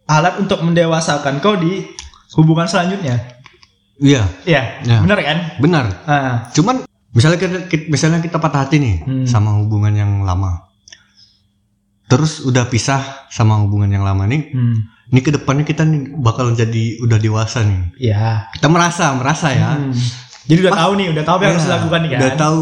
alat 0.06 0.38
untuk 0.38 0.60
mendewasakan 0.60 1.38
kau 1.38 1.54
di 1.54 1.82
hubungan 2.32 2.64
selanjutnya 2.64 3.41
Iya, 4.02 4.22
ya, 4.42 4.62
Ya. 4.82 4.98
benar 4.98 5.18
kan 5.18 5.38
benar. 5.56 5.84
ah 6.04 6.50
Cuman 6.50 6.82
misalnya 7.10 7.38
kita, 7.38 7.58
kita- 7.64 7.86
misalnya 7.86 8.18
kita 8.18 8.36
patah 8.36 8.66
hati 8.66 8.76
nih 8.76 8.96
Hmm. 9.00 9.24
sama 9.24 9.54
hubungan 9.56 9.94
yang 9.94 10.12
lama. 10.20 10.66
Terus 12.04 12.42
udah 12.42 12.66
pisah 12.66 13.00
sama 13.28 13.56
hubungan 13.56 13.88
yang 13.88 14.02
lama 14.02 14.26
nih. 14.26 14.52
hmm, 14.52 14.76
Ini 15.08 15.20
ke 15.20 15.30
depannya 15.30 15.62
kita 15.62 15.84
nih 15.84 16.12
bakal 16.14 16.52
jadi 16.52 16.98
udah 16.98 17.18
dewasa 17.18 17.62
nih. 17.62 17.80
ya 18.02 18.48
Kita 18.50 18.66
merasa, 18.66 19.12
merasa 19.14 19.48
ya. 19.50 19.76
Hmm. 19.76 19.92
jadi 20.42 20.66
udah 20.66 20.74
tahu 20.74 20.92
nih 20.96 21.06
udah 21.08 21.22
tahu 21.22 21.34
apa 21.34 21.42
yang 21.42 21.52
harus 21.52 21.62
Ya, 21.62 21.68
dilakukan 21.70 22.00
nih 22.00 22.10
kan 22.10 22.18
Udah 22.18 22.32
tahu 22.34 22.60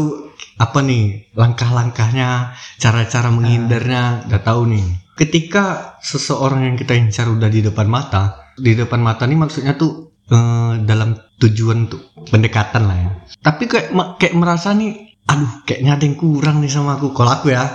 apa 0.57 0.79
nih 0.79 1.03
langkah-langkahnya, 1.33 2.29
cara-cara 2.77 3.29
menghindarnya, 3.29 4.01
udah 4.27 4.41
tahu 4.41 4.61
nih. 4.67 4.85
Ketika 5.15 5.63
seseorang 5.99 6.61
yang 6.63 6.75
kita 6.75 6.93
incar 6.93 7.25
udah 7.27 7.47
di 7.47 7.61
depan 7.61 7.85
mata, 7.85 8.37
di 8.55 8.73
depan 8.73 8.99
mata 8.99 9.23
nih 9.23 9.37
maksudnya 9.37 9.73
tuh 9.73 10.13
eh, 10.27 10.73
dalam 10.81 11.17
tujuan 11.41 11.89
untuk 11.89 12.01
pendekatan 12.29 12.83
lah 12.85 12.97
ya. 12.97 13.09
Tapi 13.41 13.65
kayak 13.65 13.89
kayak 14.21 14.37
merasa 14.37 14.77
nih, 14.77 15.17
aduh 15.25 15.65
kayaknya 15.65 15.91
ada 15.97 16.03
yang 16.05 16.17
kurang 16.17 16.61
nih 16.61 16.69
sama 16.69 17.01
aku. 17.01 17.11
Kalau 17.17 17.31
aku 17.33 17.49
ya, 17.49 17.65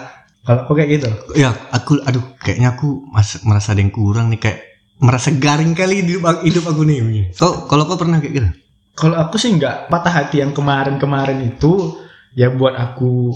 kalau 0.46 0.62
kok 0.62 0.74
kayak 0.78 0.90
gitu 0.94 1.08
ya 1.34 1.50
aku, 1.74 1.98
aduh 2.06 2.22
kayaknya 2.38 2.78
aku 2.78 3.02
mas- 3.10 3.42
merasa 3.42 3.74
ada 3.74 3.82
yang 3.82 3.90
kurang 3.90 4.30
nih 4.30 4.38
kayak 4.38 4.60
merasa 5.02 5.34
garing 5.34 5.74
kali 5.74 6.06
hidup, 6.06 6.46
hidup 6.46 6.64
aku 6.70 6.86
nih. 6.86 7.34
Kau 7.34 7.66
kalau 7.66 7.84
kau 7.90 7.98
pernah 7.98 8.22
kayak 8.22 8.34
gitu? 8.38 8.48
Kalau 8.96 9.18
aku 9.20 9.36
sih 9.36 9.52
nggak 9.52 9.92
patah 9.92 10.24
hati 10.24 10.40
yang 10.40 10.56
kemarin-kemarin 10.56 11.42
itu 11.44 12.00
ya 12.32 12.48
buat 12.48 12.72
aku 12.78 13.34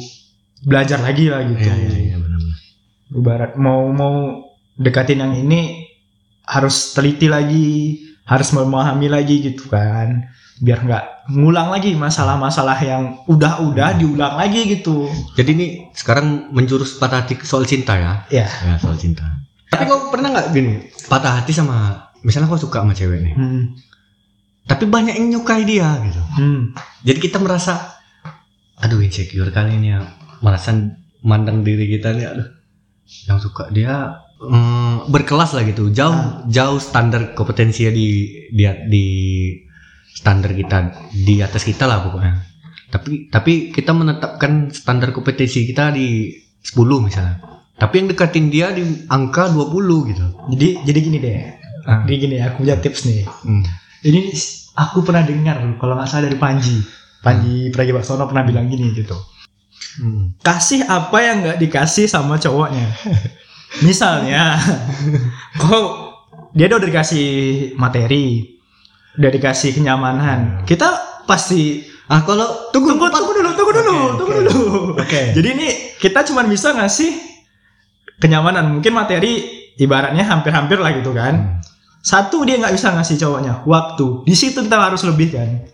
belajar 0.64 1.00
lagi 1.04 1.28
lah 1.28 1.44
gitu. 1.44 1.68
iya 1.68 2.16
benar-benar. 2.16 2.58
Ibarat 3.10 3.52
mau 3.60 3.84
mau 3.92 4.46
dekatin 4.80 5.20
yang 5.20 5.34
ini 5.36 5.84
harus 6.48 6.96
teliti 6.96 7.28
lagi, 7.28 7.98
harus 8.30 8.48
memahami 8.54 9.10
lagi 9.10 9.42
gitu 9.42 9.66
kan. 9.66 10.30
Biar 10.60 10.84
nggak 10.86 11.34
ngulang 11.34 11.72
lagi 11.74 11.96
masalah-masalah 11.98 12.78
yang 12.84 13.02
udah-udah 13.26 13.98
diulang 13.98 14.38
lagi 14.38 14.70
gitu. 14.70 15.10
Jadi 15.34 15.50
ini 15.56 15.66
sekarang 15.90 16.52
menjurus 16.54 17.00
patah 17.00 17.26
hati 17.26 17.34
soal 17.42 17.66
cinta 17.66 17.98
ya? 17.98 18.12
Ya. 18.30 18.46
Ya 18.46 18.74
soal 18.78 18.94
cinta. 18.94 19.24
Tapi 19.70 19.88
kau 19.90 20.12
pernah 20.14 20.30
nggak 20.30 20.46
gini 20.54 20.84
patah 21.10 21.42
hati 21.42 21.50
sama 21.50 22.10
misalnya 22.20 22.52
kau 22.52 22.60
suka 22.60 22.84
sama 22.84 22.92
cewek 22.92 23.24
nih, 23.24 23.32
Hmm. 23.32 23.72
tapi 24.68 24.84
banyak 24.84 25.16
yang 25.16 25.40
nyukai 25.40 25.64
dia 25.64 25.88
gitu. 26.04 26.20
Hmm. 26.36 26.76
Jadi 27.00 27.16
kita 27.16 27.40
merasa, 27.40 27.96
aduh 28.76 29.00
insecure 29.00 29.48
kali 29.48 29.80
ini 29.80 29.96
ya, 29.96 30.04
merasa 30.44 30.76
mandang 31.24 31.64
diri 31.64 31.88
kita 31.88 32.12
nih, 32.12 32.28
aduh 32.28 32.48
yang 33.24 33.40
suka 33.40 33.72
dia 33.72 34.20
mm, 34.40 35.12
berkelas 35.12 35.52
lah 35.52 35.62
gitu, 35.68 35.92
jauh 35.92 36.48
jauh 36.48 36.80
standar 36.80 37.36
kompetensinya 37.36 37.92
di 37.92 38.08
di 38.48 38.64
di 38.88 39.04
standar 40.10 40.52
kita 40.56 40.78
di 41.12 41.44
atas 41.44 41.62
kita 41.64 41.84
lah 41.84 42.00
pokoknya. 42.04 42.34
Tapi 42.90 43.30
tapi 43.30 43.52
kita 43.70 43.94
menetapkan 43.94 44.74
standar 44.74 45.14
kompetensi 45.14 45.68
kita 45.68 45.94
di 45.94 46.34
10 46.64 47.06
misalnya. 47.06 47.38
Tapi 47.80 47.94
yang 47.96 48.08
deketin 48.12 48.52
dia 48.52 48.68
di 48.74 48.84
angka 49.08 49.48
20 49.48 50.10
gitu. 50.12 50.26
Jadi 50.52 50.68
jadi 50.84 50.98
gini 51.00 51.18
deh. 51.22 51.36
Ah. 51.88 52.04
Jadi 52.04 52.14
gini 52.28 52.36
aku 52.42 52.66
punya 52.66 52.76
tips 52.76 53.08
nih. 53.08 53.24
Hmm. 53.24 53.64
Ini 54.04 54.20
aku 54.76 55.00
pernah 55.00 55.24
dengar 55.24 55.64
kalau 55.80 55.96
nggak 55.96 56.08
salah 56.10 56.28
dari 56.28 56.36
Panji. 56.36 56.76
Panji 57.20 57.68
Pragiwaksono 57.72 58.28
pernah 58.28 58.44
bilang 58.44 58.68
gini 58.68 58.92
gitu. 58.96 59.16
Hmm. 59.90 60.38
kasih 60.44 60.86
apa 60.86 61.18
yang 61.24 61.36
nggak 61.40 61.58
dikasih 61.58 62.06
sama 62.06 62.36
cowoknya. 62.36 62.84
Misalnya, 63.86 64.58
kau 65.56 66.10
dia 66.56 66.66
udah 66.66 66.82
dikasih 66.82 67.28
materi, 67.78 68.58
udah 69.14 69.30
dikasih 69.30 69.70
kenyamanan. 69.78 70.66
Kita 70.66 71.22
pasti 71.24 71.86
Ah 72.10 72.26
kalau 72.26 72.74
tunggu 72.74 72.98
tunggu 72.98 73.06
tunggu 73.06 73.32
dulu, 73.38 73.50
tunggu 73.54 73.70
dulu, 73.70 73.94
Oke, 73.94 74.10
tunggu 74.18 74.32
oke. 74.34 74.42
dulu. 74.42 74.66
Oke. 74.98 75.20
Jadi 75.38 75.48
ini 75.54 75.68
kita 75.94 76.26
cuma 76.26 76.42
bisa 76.42 76.74
ngasih 76.74 77.14
kenyamanan. 78.18 78.66
Mungkin 78.66 78.90
materi 78.90 79.46
ibaratnya 79.78 80.26
hampir-hampir 80.26 80.82
lah 80.82 80.90
gitu 80.98 81.14
kan. 81.14 81.34
Hmm. 81.38 81.62
Satu 82.02 82.42
dia 82.42 82.58
nggak 82.58 82.74
bisa 82.74 82.90
ngasih 82.98 83.14
cowoknya 83.14 83.62
waktu. 83.62 84.26
Di 84.26 84.34
situ 84.34 84.58
kita 84.58 84.74
harus 84.74 85.06
lebih 85.06 85.30
kan. 85.30 85.70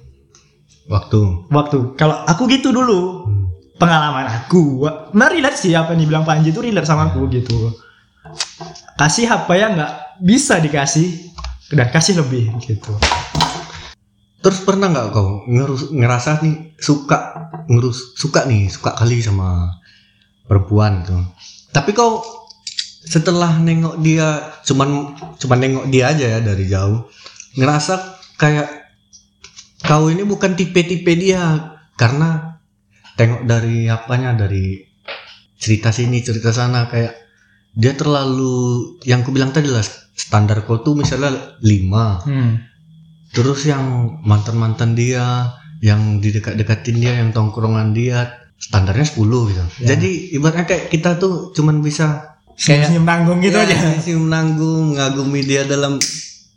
waktu. 0.92 1.48
Waktu. 1.48 1.96
Kalau 1.96 2.20
aku 2.28 2.44
gitu 2.52 2.68
dulu, 2.68 3.24
Hmm. 3.24 3.48
pengalaman 3.76 4.24
aku 4.24 4.88
nah 5.12 5.28
relate 5.28 5.60
sih 5.60 5.76
apa 5.76 5.92
yang 5.92 6.08
dibilang 6.08 6.24
Panji 6.24 6.48
itu 6.48 6.64
relate 6.64 6.88
sama 6.88 7.12
aku 7.12 7.28
gitu 7.28 7.68
kasih 8.96 9.26
apa 9.28 9.52
yang 9.56 9.76
nggak 9.76 10.22
bisa 10.22 10.58
dikasih 10.62 11.32
dan 11.74 11.90
kasih 11.90 12.22
lebih 12.22 12.50
gitu 12.62 12.94
Terus 14.46 14.62
pernah 14.62 14.86
nggak 14.86 15.10
kau 15.10 15.42
ngerus, 15.50 15.90
ngerasa 15.90 16.38
nih 16.46 16.78
suka 16.78 17.50
ngerus 17.66 18.14
suka 18.14 18.46
nih 18.46 18.70
suka 18.70 18.94
kali 18.94 19.18
sama 19.18 19.74
perempuan 20.46 21.02
gitu. 21.02 21.18
Tapi 21.74 21.90
kau 21.90 22.22
setelah 23.02 23.58
nengok 23.58 23.98
dia 24.06 24.54
cuman 24.62 25.18
cuman 25.34 25.58
nengok 25.58 25.86
dia 25.90 26.14
aja 26.14 26.38
ya 26.38 26.38
dari 26.38 26.62
jauh 26.70 27.10
ngerasa 27.58 28.22
kayak 28.38 28.70
kau 29.82 30.06
ini 30.14 30.22
bukan 30.22 30.54
tipe-tipe 30.54 31.10
dia 31.18 31.74
karena 31.98 32.62
tengok 33.18 33.50
dari 33.50 33.90
apanya 33.90 34.30
dari 34.38 34.78
cerita 35.58 35.90
sini 35.90 36.22
cerita 36.22 36.54
sana 36.54 36.86
kayak 36.86 37.25
dia 37.76 37.92
terlalu 37.92 38.96
yang 39.04 39.20
ku 39.20 39.30
bilang 39.30 39.52
tadi 39.52 39.68
lah 39.68 39.84
standar 40.16 40.64
kau 40.64 40.80
tuh 40.80 40.96
misalnya 40.96 41.60
5 41.60 41.68
hmm. 42.24 42.52
Terus 43.36 43.68
yang 43.68 44.16
mantan-mantan 44.24 44.96
dia, 44.96 45.52
yang 45.84 46.24
di 46.24 46.32
dekat-dekatin 46.32 46.96
dia, 46.96 47.20
yang 47.20 47.36
tongkrongan 47.36 47.92
dia, 47.92 48.48
standarnya 48.56 49.12
10 49.12 49.52
gitu. 49.52 49.60
Ya. 49.84 49.92
Jadi 49.92 50.32
ibaratnya 50.32 50.64
kayak 50.64 50.88
kita 50.88 51.20
tuh 51.20 51.52
cuman 51.52 51.84
bisa 51.84 52.40
kayak 52.56 52.88
senyum 52.88 53.04
tanggung 53.04 53.44
gitu 53.44 53.60
ya, 53.60 53.68
aja 53.68 54.00
senyum 54.00 54.32
nanggung, 54.32 54.96
ngagumi 54.96 55.44
dia 55.44 55.68
dalam 55.68 56.00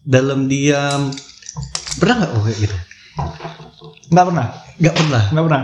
dalam 0.08 0.48
diam. 0.48 1.12
Pernah 2.00 2.16
nggak 2.16 2.32
oh, 2.32 2.44
kayak 2.48 2.60
gitu? 2.64 2.78
nggak 4.10 4.26
pernah 4.26 4.48
Nggak 4.80 4.96
pernah. 4.96 5.24
nggak 5.30 5.46
pernah 5.46 5.64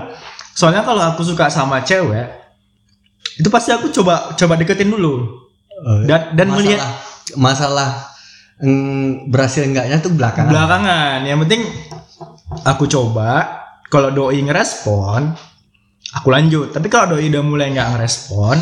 soalnya 0.56 0.82
kalau 0.86 1.04
aku 1.04 1.22
suka 1.26 1.52
sama 1.52 1.82
cewek 1.84 2.28
itu 3.36 3.48
pasti 3.52 3.76
aku 3.76 3.92
coba 3.92 4.38
coba 4.38 4.54
deketin 4.56 4.94
dulu 4.94 5.45
dan 5.84 6.22
dan 6.36 6.48
masalah, 6.48 6.58
melihat 6.62 6.82
masalah 7.36 7.89
mm, 8.63 9.27
berhasil 9.27 9.63
enggaknya 9.67 9.98
tuh 10.00 10.13
belakangan. 10.15 10.51
belakangan. 10.51 11.17
Yang 11.27 11.39
penting 11.48 11.62
aku 12.63 12.84
coba 12.88 13.32
kalau 13.91 14.10
doi 14.15 14.39
ngerespon 14.39 15.36
aku 16.15 16.27
lanjut. 16.32 16.72
Tapi 16.72 16.88
kalau 16.88 17.17
doi 17.17 17.27
udah 17.27 17.44
mulai 17.44 17.74
nggak 17.75 17.98
ngerespon 17.98 18.55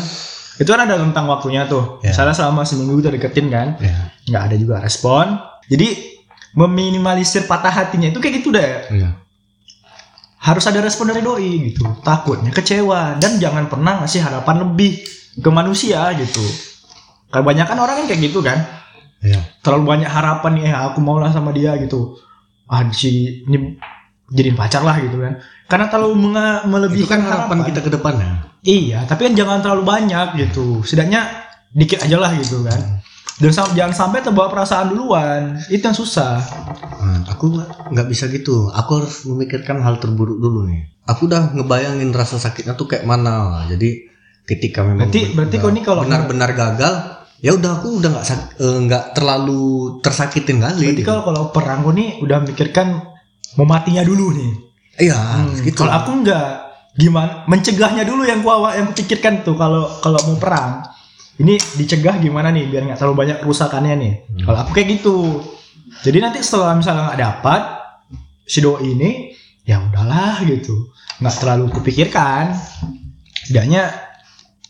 itu 0.54 0.70
kan 0.70 0.86
ada 0.86 0.98
tentang 0.98 1.26
waktunya 1.26 1.66
tuh. 1.66 1.98
Ya. 2.02 2.14
misalnya 2.14 2.34
selama 2.34 2.62
seminggu 2.62 3.02
kita 3.02 3.10
deketin 3.10 3.50
kan 3.50 3.74
Ya, 3.82 4.10
nggak 4.30 4.42
ada 4.50 4.56
juga 4.58 4.78
respon. 4.82 5.38
Jadi 5.66 6.14
meminimalisir 6.54 7.50
patah 7.50 7.70
hatinya 7.72 8.10
itu 8.10 8.18
kayak 8.18 8.34
gitu 8.42 8.54
deh. 8.54 8.70
Iya. 8.90 9.10
harus 10.44 10.60
ada 10.68 10.76
respon 10.84 11.08
dari 11.08 11.24
doi 11.24 11.72
gitu. 11.72 11.88
Takutnya 12.04 12.52
kecewa. 12.52 13.16
Dan 13.16 13.40
jangan 13.40 13.64
pernah 13.64 14.04
ngasih 14.04 14.20
harapan 14.20 14.60
lebih 14.60 15.00
ke 15.40 15.48
manusia 15.48 16.04
gitu 16.20 16.44
kebanyakan 17.34 17.76
orang 17.76 17.94
kan 17.96 18.06
kayak 18.06 18.22
gitu 18.24 18.38
kan 18.40 18.58
Iya. 19.20 19.40
terlalu 19.58 19.84
banyak 19.88 20.06
harapan 20.06 20.52
nih 20.54 20.64
eh, 20.66 20.76
aku 20.76 21.00
mau 21.00 21.16
lah 21.16 21.28
sama 21.28 21.48
dia 21.48 21.72
gitu 21.76 22.12
ah 22.64 22.84
si 22.90 23.08
ini 23.42 23.72
jadiin 24.26 24.52
pacar 24.52 24.80
lah 24.80 24.96
gitu 24.98 25.16
kan 25.16 25.36
karena 25.64 25.86
terlalu 25.86 26.12
Itu 26.14 26.28
melebihkan 26.66 27.18
kan 27.18 27.20
harapan 27.24 27.58
kita 27.64 27.80
ke 27.80 27.90
depannya. 27.90 28.28
iya 28.62 29.02
tapi 29.02 29.26
kan 29.26 29.34
jangan 29.34 29.58
terlalu 29.60 29.82
banyak 29.82 30.26
gitu 30.38 30.80
setidaknya 30.80 31.24
dikit 31.70 32.00
aja 32.00 32.16
lah 32.16 32.32
gitu 32.32 32.60
kan 32.62 33.00
dan 33.34 33.50
sam- 33.50 33.72
jangan 33.72 33.92
sampai 33.92 34.20
terbawa 34.20 34.46
perasaan 34.46 34.88
duluan 34.90 35.56
itu 35.66 35.82
yang 35.82 35.96
susah 35.96 36.38
Nah, 36.94 37.20
aku 37.26 37.52
nggak 37.90 38.08
bisa 38.08 38.28
gitu. 38.28 38.72
Aku 38.72 38.96
harus 38.96 39.24
memikirkan 39.26 39.76
hal 39.78 39.98
terburuk 39.98 40.40
dulu 40.40 40.64
nih. 40.64 40.88
Aku 41.04 41.28
udah 41.28 41.52
ngebayangin 41.52 42.08
rasa 42.10 42.40
sakitnya 42.40 42.72
tuh 42.72 42.88
kayak 42.88 43.04
mana. 43.04 43.60
Jadi 43.66 44.08
ketika 44.42 44.80
memang 44.80 45.04
Berarti- 45.04 45.36
berarti 45.36 45.52
udah 45.52 45.60
kau 45.60 45.68
ini 45.68 45.80
kalau- 45.82 46.02
benar-benar 46.02 46.50
gagal, 46.54 46.94
ya 47.42 47.50
udah 47.54 47.70
aku 47.82 47.88
udah 48.02 48.10
nggak 48.14 48.26
eh, 48.60 48.78
nggak 48.86 49.04
terlalu 49.16 49.98
tersakitin 50.04 50.62
kali. 50.62 50.84
berarti 50.90 51.02
gitu. 51.02 51.08
kalau 51.08 51.22
kalau 51.26 51.42
perang 51.50 51.82
gue 51.82 51.94
nih 51.96 52.10
udah 52.22 52.38
mikirkan 52.44 52.88
mau 53.54 53.66
matinya 53.66 54.02
dulu 54.02 54.34
nih 54.34 54.52
Iya, 54.94 55.18
Hmm, 55.18 55.58
gitu. 55.58 55.82
Kalau 55.82 55.92
aku 55.94 56.10
enggak 56.22 56.46
gimana 56.94 57.42
mencegahnya 57.50 58.06
dulu 58.06 58.22
yang 58.22 58.46
gua 58.46 58.70
yang 58.78 58.86
kupikirkan 58.94 59.42
tuh 59.42 59.58
kalau 59.58 59.90
kalau 59.98 60.18
mau 60.30 60.38
perang. 60.38 60.86
Ini 61.34 61.58
dicegah 61.74 62.22
gimana 62.22 62.54
nih 62.54 62.70
biar 62.70 62.86
nggak 62.86 62.98
terlalu 63.02 63.26
banyak 63.26 63.38
kerusakannya 63.42 63.94
nih. 63.98 64.12
Hmm. 64.22 64.42
Kalau 64.46 64.58
aku 64.62 64.70
kayak 64.78 64.88
gitu. 65.02 65.42
Jadi 66.06 66.18
nanti 66.22 66.38
setelah 66.46 66.78
misalnya 66.78 67.10
nggak 67.10 67.20
dapat 67.26 67.62
si 68.46 68.62
doi 68.62 68.94
ini 68.94 69.10
ya 69.66 69.82
udahlah 69.82 70.46
gitu. 70.46 70.94
nggak 71.18 71.34
terlalu 71.42 71.74
kupikirkan. 71.74 72.54
Setidaknya 73.42 73.90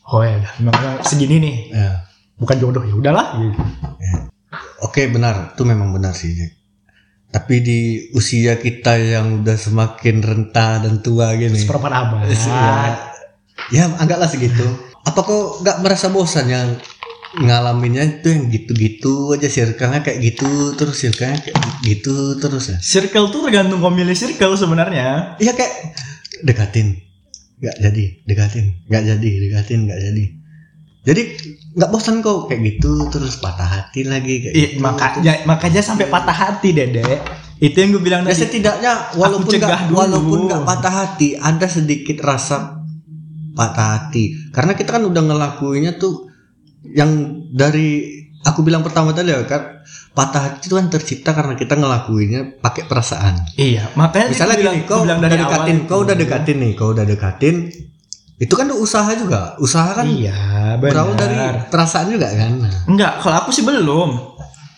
oh 0.09 0.25
ya 0.25 0.41
udah 0.41 0.53
memang 0.65 0.95
segini 1.05 1.37
nih. 1.37 1.57
Ya. 1.69 2.04
Bukan 2.39 2.57
jodoh 2.59 2.83
ya 2.83 2.95
udahlah 2.95 3.39
gitu. 3.39 3.61
Oke 4.83 5.09
benar, 5.11 5.55
itu 5.55 5.63
memang 5.65 5.95
benar 5.95 6.13
sih. 6.15 6.35
Jack. 6.35 6.53
Tapi 7.35 7.55
di 7.67 7.81
usia 8.15 8.55
kita 8.63 8.95
yang 8.95 9.43
udah 9.43 9.59
semakin 9.59 10.23
renta 10.23 10.79
dan 10.79 11.03
tua 11.03 11.35
gini, 11.35 11.59
Seperempat 11.59 11.91
abad. 11.91 12.31
ya, 12.31 12.95
ya 13.75 13.85
anggaplah 13.99 14.31
segitu. 14.31 14.63
Apa 15.03 15.19
kok 15.27 15.67
nggak 15.67 15.83
merasa 15.83 16.15
bosan 16.15 16.47
yang 16.47 16.69
ngalaminnya 17.35 18.23
itu 18.23 18.31
yang 18.31 18.47
gitu-gitu 18.47 19.35
aja 19.35 19.51
circle-nya 19.51 20.07
kayak 20.07 20.23
gitu 20.23 20.79
terus 20.79 20.95
circle-nya 21.03 21.43
kayak 21.43 21.59
gitu 21.83 22.39
terus 22.39 22.71
ya. 22.71 22.79
Circle 22.79 23.35
tuh 23.35 23.51
tergantung 23.51 23.83
kau 23.83 23.91
milih 23.91 24.15
circle 24.15 24.55
sebenarnya. 24.55 25.35
Iya 25.43 25.59
kayak 25.59 25.75
dekatin, 26.47 27.03
nggak 27.59 27.77
jadi, 27.83 28.05
dekatin, 28.31 28.67
nggak 28.87 29.03
jadi, 29.11 29.31
dekatin, 29.49 29.79
nggak 29.91 30.01
jadi. 30.13 30.25
Jadi 31.05 31.23
nggak 31.77 31.91
bosan 31.91 32.21
kok 32.21 32.49
kayak 32.49 32.61
gitu 32.65 33.09
terus 33.09 33.37
patah 33.37 33.69
hati 33.69 34.03
lagi 34.03 34.41
kayak 34.41 34.55
Iya, 34.57 34.69
gitu. 34.73 34.81
makanya 34.81 35.33
makanya 35.45 35.81
sampai 35.81 36.09
patah 36.09 36.33
hati, 36.35 36.73
Dede. 36.73 37.05
Itu 37.57 37.77
yang 37.77 37.93
gue 37.93 38.03
bilang 38.03 38.23
Ya 38.25 38.33
tadi. 38.33 38.41
setidaknya 38.43 38.93
walaupun 39.15 39.53
dulu. 39.53 39.93
walaupun 39.93 40.39
nggak 40.49 40.63
patah 40.65 40.95
hati 40.97 41.37
ada 41.37 41.67
sedikit 41.67 42.19
rasa 42.21 42.81
patah 43.53 43.89
hati 43.95 44.51
karena 44.51 44.75
kita 44.75 44.91
kan 44.91 45.05
udah 45.05 45.23
ngelakuinnya 45.23 45.95
tuh 45.95 46.27
yang 46.83 47.11
dari 47.49 48.11
aku 48.43 48.61
bilang 48.61 48.83
pertama 48.83 49.15
tadi 49.15 49.31
ya 49.31 49.47
kan 49.47 49.81
patah 50.11 50.41
hati 50.51 50.67
itu 50.67 50.75
kan 50.75 50.87
tercipta 50.89 51.31
karena 51.31 51.55
kita 51.55 51.75
ngelakuinnya 51.75 52.59
pakai 52.59 52.85
perasaan. 52.85 53.35
Iya, 53.55 53.91
makanya 53.95 54.31
Misalnya 54.31 54.57
bilang, 54.57 54.77
gini, 54.79 54.87
kau 54.87 55.03
bilang 55.03 55.19
udah 55.19 55.29
dari 55.29 55.37
dekatin, 55.39 55.77
awal 55.77 55.89
kau 55.89 55.99
udah 56.01 56.17
dekatin 56.17 56.57
nih, 56.59 56.73
kau 56.75 56.89
udah 56.91 57.05
dekatin, 57.05 57.55
itu 58.37 58.55
kan 58.55 58.67
usaha 58.71 59.11
juga, 59.15 59.41
usaha 59.59 59.91
kan 59.91 60.07
Iya, 60.07 60.39
benar. 60.75 60.93
berawal 60.93 61.15
dari 61.15 61.37
perasaan 61.67 62.07
juga 62.09 62.29
kan. 62.31 62.53
Nah, 62.59 62.73
Enggak, 62.87 63.13
kalau 63.21 63.37
aku 63.39 63.51
sih 63.51 63.63
belum. 63.63 64.11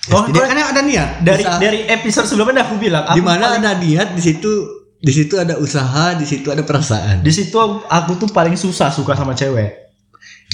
Oh, 0.07 0.23
Jadi 0.23 0.39
gua- 0.39 0.47
kan 0.47 0.59
ada 0.71 0.83
niat 0.83 1.11
dari 1.21 1.43
usaha. 1.43 1.59
dari 1.59 1.81
episode 1.83 2.27
sebelumnya 2.27 2.63
aku 2.63 2.79
bilang, 2.79 3.03
aku 3.05 3.19
di 3.19 3.23
mana 3.23 3.51
paling- 3.51 3.59
ada 3.59 3.71
niat 3.75 4.09
di 4.15 4.23
situ 4.23 4.51
di 4.97 5.13
situ 5.13 5.35
ada 5.35 5.59
usaha, 5.59 6.15
di 6.15 6.23
situ 6.23 6.47
ada 6.49 6.63
perasaan. 6.63 7.21
di 7.21 7.31
situ 7.31 7.59
aku 7.85 8.15
tuh 8.17 8.31
paling 8.31 8.55
susah 8.55 8.89
suka 8.89 9.13
sama 9.13 9.35
cewek. 9.35 9.71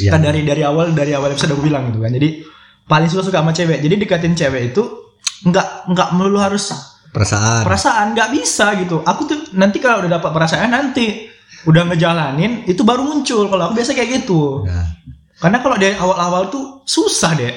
Iya. 0.01 0.17
Kan 0.17 0.25
dari 0.25 0.41
dari 0.43 0.65
awal 0.65 0.93
dari 0.93 1.13
awal 1.13 1.33
episode 1.33 1.53
aku 1.53 1.63
bilang 1.63 1.93
gitu 1.93 2.01
kan. 2.01 2.09
Jadi 2.11 2.41
paling 2.83 3.09
susah 3.09 3.25
suka 3.25 3.39
sama 3.39 3.53
cewek. 3.53 3.79
Jadi 3.79 3.95
deketin 4.01 4.33
cewek 4.33 4.73
itu 4.73 4.83
enggak 5.45 5.85
enggak 5.85 6.09
melulu 6.17 6.41
harus 6.41 6.73
perasaan. 7.13 7.61
perasaan, 7.63 8.07
nggak 8.17 8.29
bisa 8.33 8.73
gitu. 8.81 9.05
Aku 9.05 9.29
tuh 9.29 9.53
nanti 9.53 9.79
kalau 9.79 10.01
udah 10.01 10.17
dapat 10.17 10.33
perasaan 10.33 10.73
nanti 10.73 11.29
udah 11.69 11.93
ngejalanin 11.93 12.65
itu 12.65 12.81
baru 12.83 13.05
muncul. 13.05 13.47
Kalau 13.47 13.69
aku 13.69 13.77
biasa 13.77 13.93
kayak 13.93 14.25
gitu. 14.25 14.65
Ya. 14.65 14.81
Karena 15.43 15.59
kalau 15.59 15.75
dari 15.75 15.93
awal-awal 15.93 16.47
tuh 16.49 16.87
susah 16.87 17.35
deh. 17.35 17.51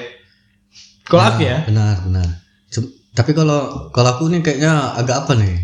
Kalau 1.02 1.22
aku 1.24 1.40
ya. 1.40 1.62
Benar, 1.62 2.02
benar. 2.02 2.26
Cum- 2.66 2.90
Tapi 3.08 3.30
kalau 3.30 3.88
kalau 3.88 4.10
aku 4.12 4.26
nih 4.26 4.42
kayaknya 4.42 4.72
agak 4.92 5.22
apa 5.22 5.38
nih? 5.38 5.54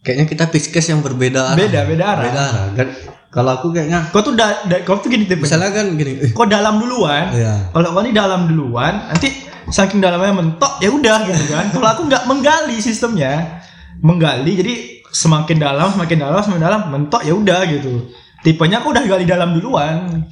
Kayaknya 0.00 0.26
kita 0.26 0.44
piskes 0.46 0.86
yang 0.86 1.00
berbeda 1.00 1.52
arah. 1.52 1.58
Beda, 1.58 1.80
beda 1.82 2.04
arah. 2.06 2.22
Beda 2.22 2.40
arah. 2.44 2.66
Kan 2.72 2.88
kalau 3.28 3.50
aku 3.54 3.66
kayaknya 3.72 4.08
Kau 4.08 4.22
tuh 4.22 4.32
da, 4.32 4.64
da- 4.64 4.80
kau 4.80 4.96
tuh 4.96 5.08
gini 5.08 5.24
tipe. 5.24 5.42
misalnya 5.42 5.68
kan 5.68 5.90
gini, 5.92 6.16
eh, 6.18 6.30
Kau 6.30 6.44
dalam 6.44 6.78
duluan. 6.78 7.32
ya. 7.34 7.68
Kalau 7.68 7.88
kau 7.90 8.00
ini 8.00 8.12
dalam 8.12 8.46
duluan, 8.46 9.08
nanti 9.08 9.28
saking 9.66 9.98
dalamnya 9.98 10.32
mentok 10.34 10.78
ya 10.78 10.88
udah 10.88 11.18
gitu 11.26 11.44
kan. 11.50 11.66
Kalau 11.74 11.88
aku 11.88 12.02
nggak 12.06 12.24
menggali 12.24 12.78
sistemnya, 12.78 13.60
menggali 13.98 14.52
jadi 14.54 14.74
semakin 15.08 15.56
dalam, 15.58 15.88
semakin 15.90 16.16
dalam, 16.18 16.38
semakin 16.38 16.62
dalam 16.62 16.80
mentok 16.88 17.20
ya 17.20 17.32
udah 17.32 17.60
gitu. 17.66 18.08
Tipenya 18.40 18.78
aku 18.78 18.92
udah 18.92 19.02
gali 19.02 19.26
dalam 19.26 19.52
duluan. 19.52 20.24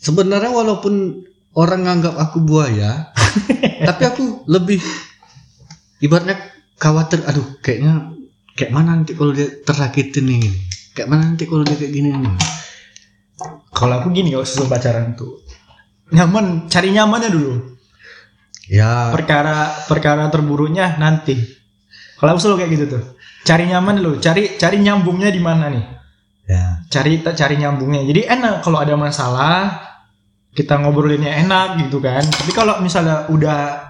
Sebenarnya 0.00 0.48
walaupun 0.48 1.20
orang 1.52 1.84
nganggap 1.84 2.16
aku 2.16 2.40
buaya, 2.40 3.12
tapi 3.88 4.02
aku 4.08 4.48
lebih 4.48 4.80
ibaratnya 6.00 6.40
khawatir. 6.80 7.20
Aduh, 7.28 7.60
kayaknya 7.60 8.16
kayak 8.56 8.72
mana 8.72 8.96
nanti 8.96 9.12
kalau 9.12 9.36
dia 9.36 9.48
tersakitin 9.60 10.24
nih? 10.24 10.44
Kayak 10.96 11.08
mana 11.12 11.22
nanti 11.28 11.44
kalau 11.44 11.62
dia 11.68 11.76
kayak 11.76 11.92
gini 11.92 12.10
nih? 12.16 12.34
Kalau 13.76 13.94
aku 14.00 14.08
gini 14.12 14.32
kalau 14.32 14.44
sebelum 14.44 14.68
pacaran 14.68 15.16
tuh 15.16 15.40
nyaman, 16.12 16.68
cari 16.72 16.90
nyamannya 16.96 17.30
dulu. 17.30 17.52
Ya, 18.70 19.10
Perkara 19.10 19.84
perkara 19.90 20.30
terburuknya 20.30 20.96
nanti. 20.96 21.36
Kalau 22.16 22.36
aku 22.36 22.40
selalu 22.40 22.56
kayak 22.64 22.72
gitu 22.72 22.84
tuh. 22.96 23.04
Cari 23.44 23.64
nyaman 23.68 24.00
dulu, 24.00 24.20
cari 24.20 24.56
cari 24.60 24.80
nyambungnya 24.80 25.28
di 25.32 25.40
mana 25.40 25.68
nih. 25.72 25.84
ya. 26.50 26.82
cari 26.90 27.22
cari 27.22 27.54
nyambungnya 27.62 28.02
jadi 28.10 28.34
enak 28.34 28.66
kalau 28.66 28.82
ada 28.82 28.98
masalah 28.98 29.89
kita 30.54 30.82
ngobrolinnya 30.82 31.46
enak 31.46 31.86
gitu 31.86 32.02
kan 32.02 32.22
tapi 32.26 32.50
kalau 32.50 32.82
misalnya 32.82 33.30
udah 33.30 33.86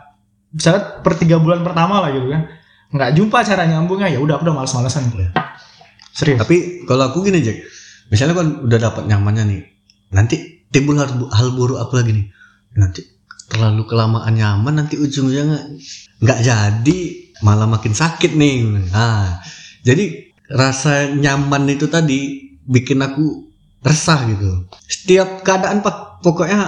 misalnya 0.53 1.01
per 1.01 1.17
tiga 1.17 1.41
bulan 1.41 1.65
pertama 1.65 2.05
lah 2.05 2.11
gitu 2.13 2.29
kan 2.29 2.49
nggak 2.91 3.11
jumpa 3.17 3.39
cara 3.47 3.65
nyambungnya 3.71 4.11
ya 4.11 4.19
udah 4.19 4.37
aku 4.37 4.45
udah 4.51 4.57
malas-malasan 4.61 5.09
gitu 5.09 5.25
serius 6.15 6.39
Tapi 6.43 6.85
kalau 6.85 7.11
aku 7.11 7.25
gini 7.25 7.41
Jack, 7.41 7.65
misalnya 8.11 8.35
kan 8.37 8.49
udah 8.67 8.79
dapat 8.79 9.05
nyamannya 9.07 9.45
nih, 9.49 9.63
nanti 10.13 10.67
timbul 10.69 10.99
hal, 10.99 11.09
hal 11.31 11.49
buruk 11.55 11.79
apa 11.81 12.03
lagi 12.03 12.13
nih? 12.21 12.27
Nanti 12.77 13.01
terlalu 13.51 13.87
kelamaan 13.87 14.35
nyaman, 14.35 14.85
nanti 14.85 15.01
ujungnya 15.01 15.43
nggak 15.47 15.67
nggak 16.23 16.41
jadi, 16.45 16.99
malah 17.43 17.67
makin 17.67 17.95
sakit 17.95 18.35
nih. 18.37 18.69
Nah, 18.91 19.41
jadi 19.87 20.35
rasa 20.51 21.15
nyaman 21.15 21.67
itu 21.71 21.87
tadi 21.87 22.51
bikin 22.67 23.01
aku 23.03 23.51
resah 23.81 24.27
gitu. 24.29 24.67
Setiap 24.87 25.47
keadaan 25.47 25.81
pak, 25.81 26.10
pokoknya 26.21 26.61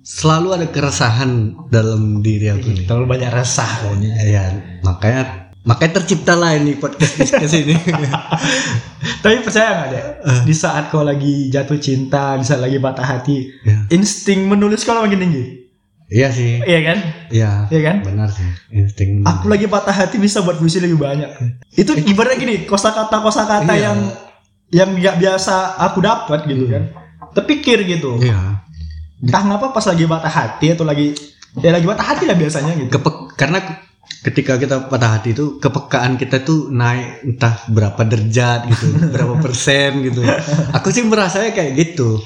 selalu 0.00 0.48
ada 0.52 0.66
keresahan 0.66 1.30
dalam 1.66 2.20
diri 2.20 2.46
aku 2.48 2.68
nih. 2.70 2.84
terlalu 2.86 3.06
banyak 3.10 3.30
resah 3.30 3.66
kayaknya 3.82 4.10
Ya, 4.22 4.44
makanya 4.80 5.22
makanya 5.62 5.98
terciptalah 5.98 6.54
ini 6.54 6.76
podcast 6.76 7.18
podcast 7.18 7.54
ini. 7.56 7.74
tapi 9.22 9.42
percaya 9.42 9.68
nggak 9.72 9.88
deh 9.90 10.02
di 10.42 10.54
saat 10.54 10.88
kau 10.88 11.02
lagi 11.02 11.48
jatuh 11.48 11.74
cinta 11.76 12.38
di 12.38 12.44
saat 12.44 12.60
lagi 12.60 12.78
patah 12.78 13.02
hati 13.04 13.50
Ya. 13.62 13.82
insting 13.88 14.46
menulis 14.46 14.82
kau 14.82 14.94
makin 14.94 15.18
tinggi 15.18 15.44
Iya 16.06 16.30
sih. 16.30 16.62
iya 16.62 16.80
kan 16.84 16.98
Iya. 17.28 17.50
iya 17.66 17.80
kan 17.82 17.96
Benar 18.00 18.30
sih. 18.30 18.46
Insting. 18.70 19.26
Aku 19.26 19.50
lagi 19.50 19.66
patah 19.66 19.90
hati 19.92 20.16
bisa 20.16 20.38
buat 20.38 20.54
puisi 20.54 20.78
lebih 20.78 21.02
banyak. 21.02 21.26
Itu 21.72 21.98
ibaratnya 21.98 22.38
gini, 22.38 22.56
kosakata 22.62 23.18
kosakata 23.18 23.74
Iya. 23.74 23.90
yang 23.90 23.98
yang 24.70 24.90
nggak 24.94 25.18
biasa 25.18 25.74
aku 25.80 25.98
dapat 25.98 26.46
gitu 26.46 26.70
kan. 26.70 26.94
Terpikir 27.34 27.82
gitu. 27.82 28.22
Iya. 28.22 28.65
Entah 29.16 29.40
kenapa 29.48 29.72
pas 29.72 29.84
lagi 29.88 30.04
patah 30.04 30.32
hati 30.32 30.66
atau 30.76 30.84
lagi 30.84 31.16
ya 31.56 31.72
lagi 31.72 31.86
patah 31.88 32.06
hati 32.12 32.24
lah 32.28 32.36
biasanya 32.36 32.72
gitu. 32.76 32.90
Kepe- 32.92 33.32
karena 33.36 33.58
ketika 34.20 34.60
kita 34.60 34.92
patah 34.92 35.10
hati 35.16 35.32
itu 35.32 35.56
kepekaan 35.56 36.20
kita 36.20 36.44
tuh 36.44 36.68
naik 36.68 37.24
entah 37.24 37.56
berapa 37.72 38.00
derajat 38.04 38.68
gitu, 38.68 38.86
berapa 39.14 39.40
persen 39.40 40.04
gitu. 40.04 40.20
Aku 40.76 40.92
sih 40.92 41.06
merasanya 41.06 41.56
kayak 41.56 41.72
gitu. 41.78 42.20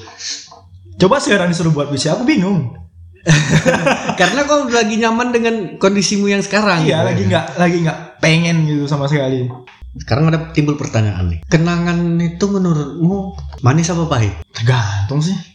Coba 0.99 1.17
sekarang 1.23 1.49
disuruh 1.49 1.71
buat 1.71 1.87
puisi, 1.87 2.11
aku 2.11 2.27
bingung. 2.27 2.75
Karena 4.19 4.49
kau 4.49 4.65
lagi 4.65 4.97
nyaman 4.97 5.29
dengan 5.29 5.55
kondisimu 5.77 6.25
yang 6.25 6.41
sekarang. 6.41 6.81
iya 6.81 7.05
gitu. 7.05 7.07
lagi 7.07 7.21
nggak 7.29 7.45
lagi 7.61 7.77
nggak 7.85 7.99
pengen 8.17 8.65
gitu 8.65 8.89
sama 8.89 9.05
sekali 9.05 9.45
Sekarang 9.91 10.31
ada 10.33 10.49
timbul 10.55 10.79
pertanyaan 10.79 11.29
nih. 11.29 11.39
Kenangan 11.45 12.17
itu 12.17 12.45
menurutmu 12.49 13.37
manis 13.61 13.91
apa 13.93 14.09
pahit? 14.09 14.33
tergantung 14.55 15.21
sih 15.21 15.50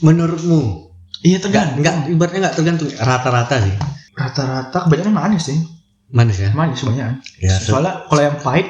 Menurutmu? 0.00 0.88
iya 1.20 1.36
Enggak, 1.36 1.76
tergantung 1.76 1.78
enggak 1.84 1.94
ibaratnya 2.08 2.38
enggak 2.40 2.54
tergantung 2.56 2.88
rata-rata 2.96 3.56
sih. 3.60 3.74
rata-rata 4.16 4.78
kebanyakan 4.88 5.14
manis 5.14 5.42
sih 5.46 5.58
Manis 6.10 6.38
ya? 6.40 6.50
manis 6.52 6.80
kebanyakan 6.80 7.14
Ya, 7.38 7.54
soalnya 7.56 8.04
kalau 8.08 8.22
yang 8.24 8.36
pahit 8.40 8.66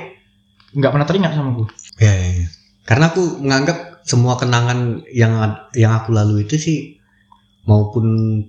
nggak 0.71 0.91
pernah 0.91 1.07
teringat 1.07 1.31
sama 1.35 1.51
gue 1.55 1.67
ya, 1.99 2.11
ya, 2.11 2.29
ya. 2.43 2.49
Karena 2.85 3.11
aku 3.11 3.39
menganggap 3.39 4.03
semua 4.03 4.35
kenangan 4.35 5.03
yang 5.11 5.33
yang 5.73 5.93
aku 5.95 6.11
lalui 6.11 6.43
itu 6.43 6.59
sih 6.59 6.79
maupun 7.63 8.07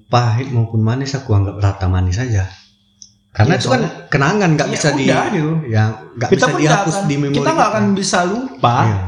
pahit 0.09 0.49
maupun 0.49 0.81
manis 0.81 1.13
aku 1.13 1.33
anggap 1.33 1.61
rata 1.61 1.85
manis 1.85 2.17
saja. 2.17 2.49
Karena 3.31 3.55
Iya, 3.55 3.61
itu 3.63 3.67
kan 3.69 3.81
kenangan 4.09 4.49
nggak 4.57 4.67
Ya 4.67 4.73
bisa 4.75 4.89
di 4.91 5.05
gitu 5.07 5.51
ya 5.69 5.83
nggak 6.17 6.29
kita 6.35 6.45
bisa 6.47 6.57
dihapus 6.57 6.95
akan, 6.97 7.07
di 7.07 7.15
memori 7.15 7.37
kita 7.37 7.49
nggak 7.53 7.69
akan 7.71 7.85
bisa 7.93 8.19
lupa 8.25 8.75
Iya. 8.81 8.99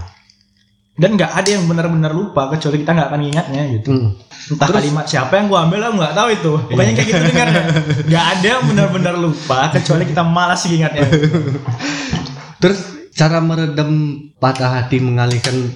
Dan 0.93 1.17
nggak 1.17 1.31
ada 1.33 1.49
yang 1.49 1.65
benar-benar 1.65 2.13
lupa 2.13 2.53
kecuali 2.53 2.77
kita 2.79 2.91
nggak 2.93 3.07
akan 3.09 3.21
ingatnya 3.23 3.61
gitu 3.73 3.89
Hmm. 3.89 4.09
entah 4.53 4.67
Terus- 4.69 4.77
kalimat 4.77 5.05
siapa 5.07 5.33
yang 5.35 5.47
gua 5.47 5.65
ambil 5.65 5.79
aku 5.81 5.95
nggak 5.97 6.13
tahu 6.13 6.27
itu 6.29 6.51
pokoknya 6.69 6.83
Iya. 6.85 6.95
kayak 6.95 7.07
gitu 7.07 7.21
dengarnya 7.25 7.63
nggak 8.05 8.25
ada 8.29 8.45
yang 8.47 8.63
benar-benar 8.67 9.15
lupa 9.15 9.59
kecuali 9.69 10.03
kita 10.05 10.21
malas 10.21 10.61
ingatnya 10.65 11.03
Terus 12.61 12.79
cara 13.11 13.39
meredam 13.39 13.91
patah 14.37 14.79
hati 14.79 14.97
mengalihkan 14.97 15.67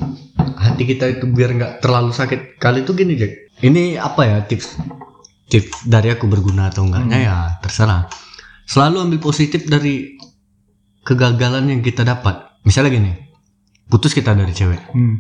hati 0.56 0.84
kita 0.86 1.06
itu 1.12 1.27
biar 1.27 1.51
nggak 1.51 1.73
terlalu 1.80 2.12
sakit 2.12 2.56
kali 2.58 2.82
itu 2.82 2.95
gini 2.95 3.13
Jack. 3.13 3.51
Ini 3.60 3.99
apa 3.99 4.21
ya 4.23 4.38
tips 4.41 4.80
tips 5.47 5.84
dari 5.84 6.08
aku 6.10 6.25
berguna 6.25 6.71
atau 6.71 6.88
enggaknya 6.88 7.17
ya 7.19 7.36
terserah. 7.60 8.08
Selalu 8.63 9.03
ambil 9.03 9.19
positif 9.19 9.67
dari 9.67 10.15
kegagalan 11.03 11.67
yang 11.67 11.82
kita 11.84 12.03
dapat. 12.03 12.56
Misalnya 12.63 12.91
gini, 12.93 13.12
putus 13.88 14.12
kita 14.12 14.36
dari 14.36 14.52
cewek 14.52 14.91
hmm. 14.91 15.15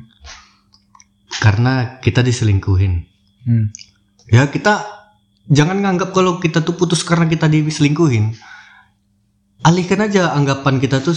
karena 1.39 1.99
kita 2.03 2.23
diselingkuhin. 2.23 3.07
Hmm. 3.47 3.71
Ya 4.27 4.47
kita 4.51 4.83
jangan 5.47 5.79
nganggap 5.79 6.11
kalau 6.11 6.39
kita 6.43 6.63
tuh 6.63 6.75
putus 6.75 7.03
karena 7.07 7.27
kita 7.27 7.47
diselingkuhin. 7.47 8.35
Alihkan 9.63 10.05
aja 10.05 10.35
anggapan 10.35 10.77
kita 10.77 11.01
tuh 11.01 11.15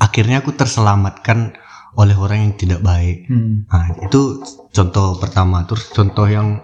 akhirnya 0.00 0.42
aku 0.42 0.56
terselamatkan 0.56 1.54
oleh 1.96 2.16
orang 2.16 2.50
yang 2.50 2.54
tidak 2.60 2.80
baik. 2.84 3.24
Hmm. 3.28 3.64
Nah, 3.68 3.88
itu 4.04 4.44
contoh 4.72 5.16
pertama. 5.16 5.64
Terus 5.64 5.88
contoh 5.92 6.28
yang 6.28 6.60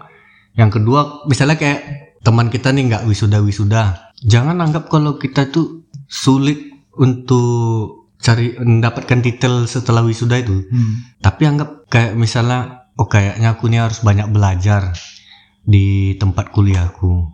yang 0.53 0.69
kedua 0.69 1.25
misalnya 1.25 1.57
kayak 1.57 1.81
teman 2.21 2.53
kita 2.53 2.69
nih 2.69 2.93
nggak 2.93 3.05
wisuda-wisuda. 3.09 4.13
Jangan 4.23 4.61
anggap 4.61 4.87
kalau 4.87 5.17
kita 5.17 5.49
tuh 5.49 5.89
sulit 6.05 6.73
untuk 6.93 8.02
cari 8.23 8.55
mendapatkan 8.55 9.19
titel 9.19 9.67
setelah 9.67 9.99
wisuda 10.01 10.39
itu. 10.39 10.63
Hmm. 10.71 11.19
Tapi 11.19 11.43
anggap 11.43 11.91
kayak 11.91 12.15
misalnya 12.15 12.87
oh 12.95 13.11
kayaknya 13.11 13.53
aku 13.53 13.67
nih 13.67 13.83
harus 13.83 13.99
banyak 13.99 14.31
belajar 14.31 14.95
di 15.67 16.15
tempat 16.15 16.55
kuliahku. 16.55 17.27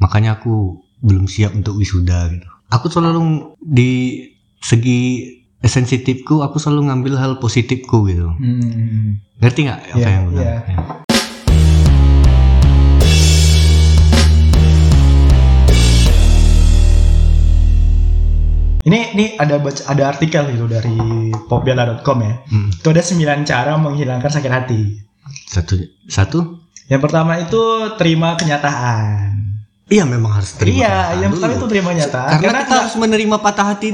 Makanya 0.00 0.40
aku 0.40 0.80
belum 1.04 1.28
siap 1.28 1.52
untuk 1.52 1.76
wisuda 1.76 2.32
gitu. 2.32 2.48
Aku 2.72 2.88
selalu 2.88 3.52
di 3.60 4.24
segi 4.64 5.28
sensitifku 5.60 6.40
aku 6.40 6.56
selalu 6.56 6.88
ngambil 6.88 7.14
hal 7.20 7.32
positifku 7.36 8.08
gitu. 8.08 8.32
Hmm. 8.32 9.20
Ngerti 9.44 9.68
nggak 9.68 9.78
apa 9.92 9.98
Iya, 10.00 10.08
yang 10.08 10.24
gue 10.24 10.32
iya. 10.32 10.40
bilang? 10.40 10.64
Ya. 10.64 11.09
Ini 18.90 19.14
ini 19.14 19.24
ada 19.38 19.54
baca, 19.56 19.86
ada 19.86 20.10
artikel 20.10 20.50
gitu 20.50 20.66
dari 20.66 20.98
popbiala.com 21.46 22.18
ya. 22.18 22.34
Hmm. 22.42 22.74
Itu 22.74 22.90
ada 22.90 22.98
9 22.98 23.46
cara 23.46 23.78
menghilangkan 23.78 24.26
sakit 24.26 24.50
hati. 24.50 24.98
Satu 25.46 25.78
satu. 26.10 26.58
Yang 26.90 27.06
pertama 27.06 27.38
itu 27.38 27.62
terima 27.94 28.34
kenyataan. 28.34 29.38
Iya 29.86 30.02
memang 30.02 30.34
harus 30.34 30.54
terima. 30.54 30.74
iya, 30.82 30.94
yang 31.18 31.30
pertama 31.30 31.54
itu 31.54 31.66
terima 31.66 31.88
kenyataan. 31.90 32.30
Karena, 32.36 32.62
kita 32.62 32.66
nggak- 32.66 32.82
harus 32.82 32.94
menerima 32.96 33.36
patah 33.38 33.66
hati, 33.70 33.88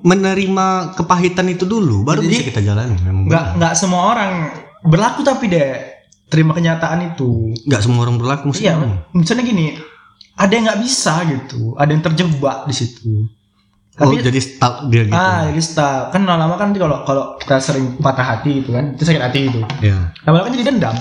menerima 0.00 0.66
kepahitan 0.94 1.46
itu 1.46 1.62
dulu, 1.62 2.02
baru 2.02 2.22
Jadi, 2.22 2.30
bisa 2.30 2.42
kita 2.50 2.60
jalani. 2.62 2.94
Memang 2.98 3.26
nggak 3.26 3.44
benar. 3.46 3.58
nggak 3.58 3.74
semua 3.74 4.02
orang 4.10 4.32
berlaku 4.82 5.22
tapi 5.22 5.46
deh 5.46 5.70
terima 6.26 6.50
kenyataan 6.52 7.14
itu. 7.14 7.54
nggak 7.62 7.78
semua 7.78 8.06
orang 8.06 8.18
berlaku. 8.18 8.50
Iya, 8.54 8.74
misalnya 9.14 9.42
gini, 9.42 9.78
ada 10.34 10.50
yang 10.50 10.64
nggak 10.66 10.82
bisa 10.82 11.14
gitu, 11.26 11.74
ada 11.74 11.90
yang 11.90 12.02
terjebak 12.02 12.66
di 12.66 12.74
situ. 12.74 13.30
Oh 13.94 14.08
Tapi 14.08 14.24
jadi 14.24 14.40
stuck 14.40 14.88
dia 14.88 15.04
gitu. 15.04 15.12
ah, 15.12 15.44
jadi 15.46 15.60
stuck. 15.60 16.04
kan 16.10 16.24
lama-lama 16.24 16.56
kan 16.56 16.72
nanti 16.72 16.80
kalau 16.80 17.04
kalau 17.04 17.24
kita 17.36 17.60
sering 17.60 18.00
patah 18.00 18.24
hati 18.26 18.60
gitu 18.60 18.72
kan, 18.72 18.96
itu 18.96 19.04
sakit 19.04 19.20
hati 19.20 19.40
itu. 19.46 19.60
Ya, 19.80 20.08
Lama-lama 20.22 20.48
kan 20.48 20.54
jadi 20.54 20.64
dendam, 20.66 20.96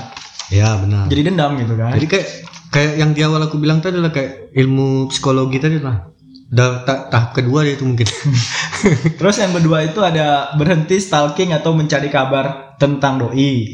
ya 0.49 0.75
benar. 0.75 1.03
Jadi, 1.03 1.09
jadi 1.09 1.21
dendam 1.25 1.51
gitu 1.55 1.73
kan. 1.73 1.91
kayak 1.95 2.27
kayak 2.67 2.91
yang 2.97 3.11
di 3.11 3.21
awal 3.21 3.39
aku 3.41 3.55
bilang 3.55 3.79
tadi 3.79 3.95
adalah 3.95 4.11
kayak 4.11 4.51
ilmu 4.53 5.07
psikologi 5.07 5.55
tadi 5.57 5.79
lah. 5.79 6.03
Da, 6.47 6.83
ta- 6.83 7.07
tahap 7.07 7.31
kedua 7.31 7.63
dia 7.63 7.73
itu 7.73 7.87
mungkin. 7.87 8.03
Terus 9.19 9.39
yang 9.39 9.55
kedua 9.55 9.81
itu 9.81 9.99
ada 9.99 10.51
berhenti 10.51 10.99
stalking 10.99 11.51
atau 11.51 11.71
mencari 11.71 12.07
kabar 12.07 12.75
tentang 12.75 13.17
doi. 13.17 13.71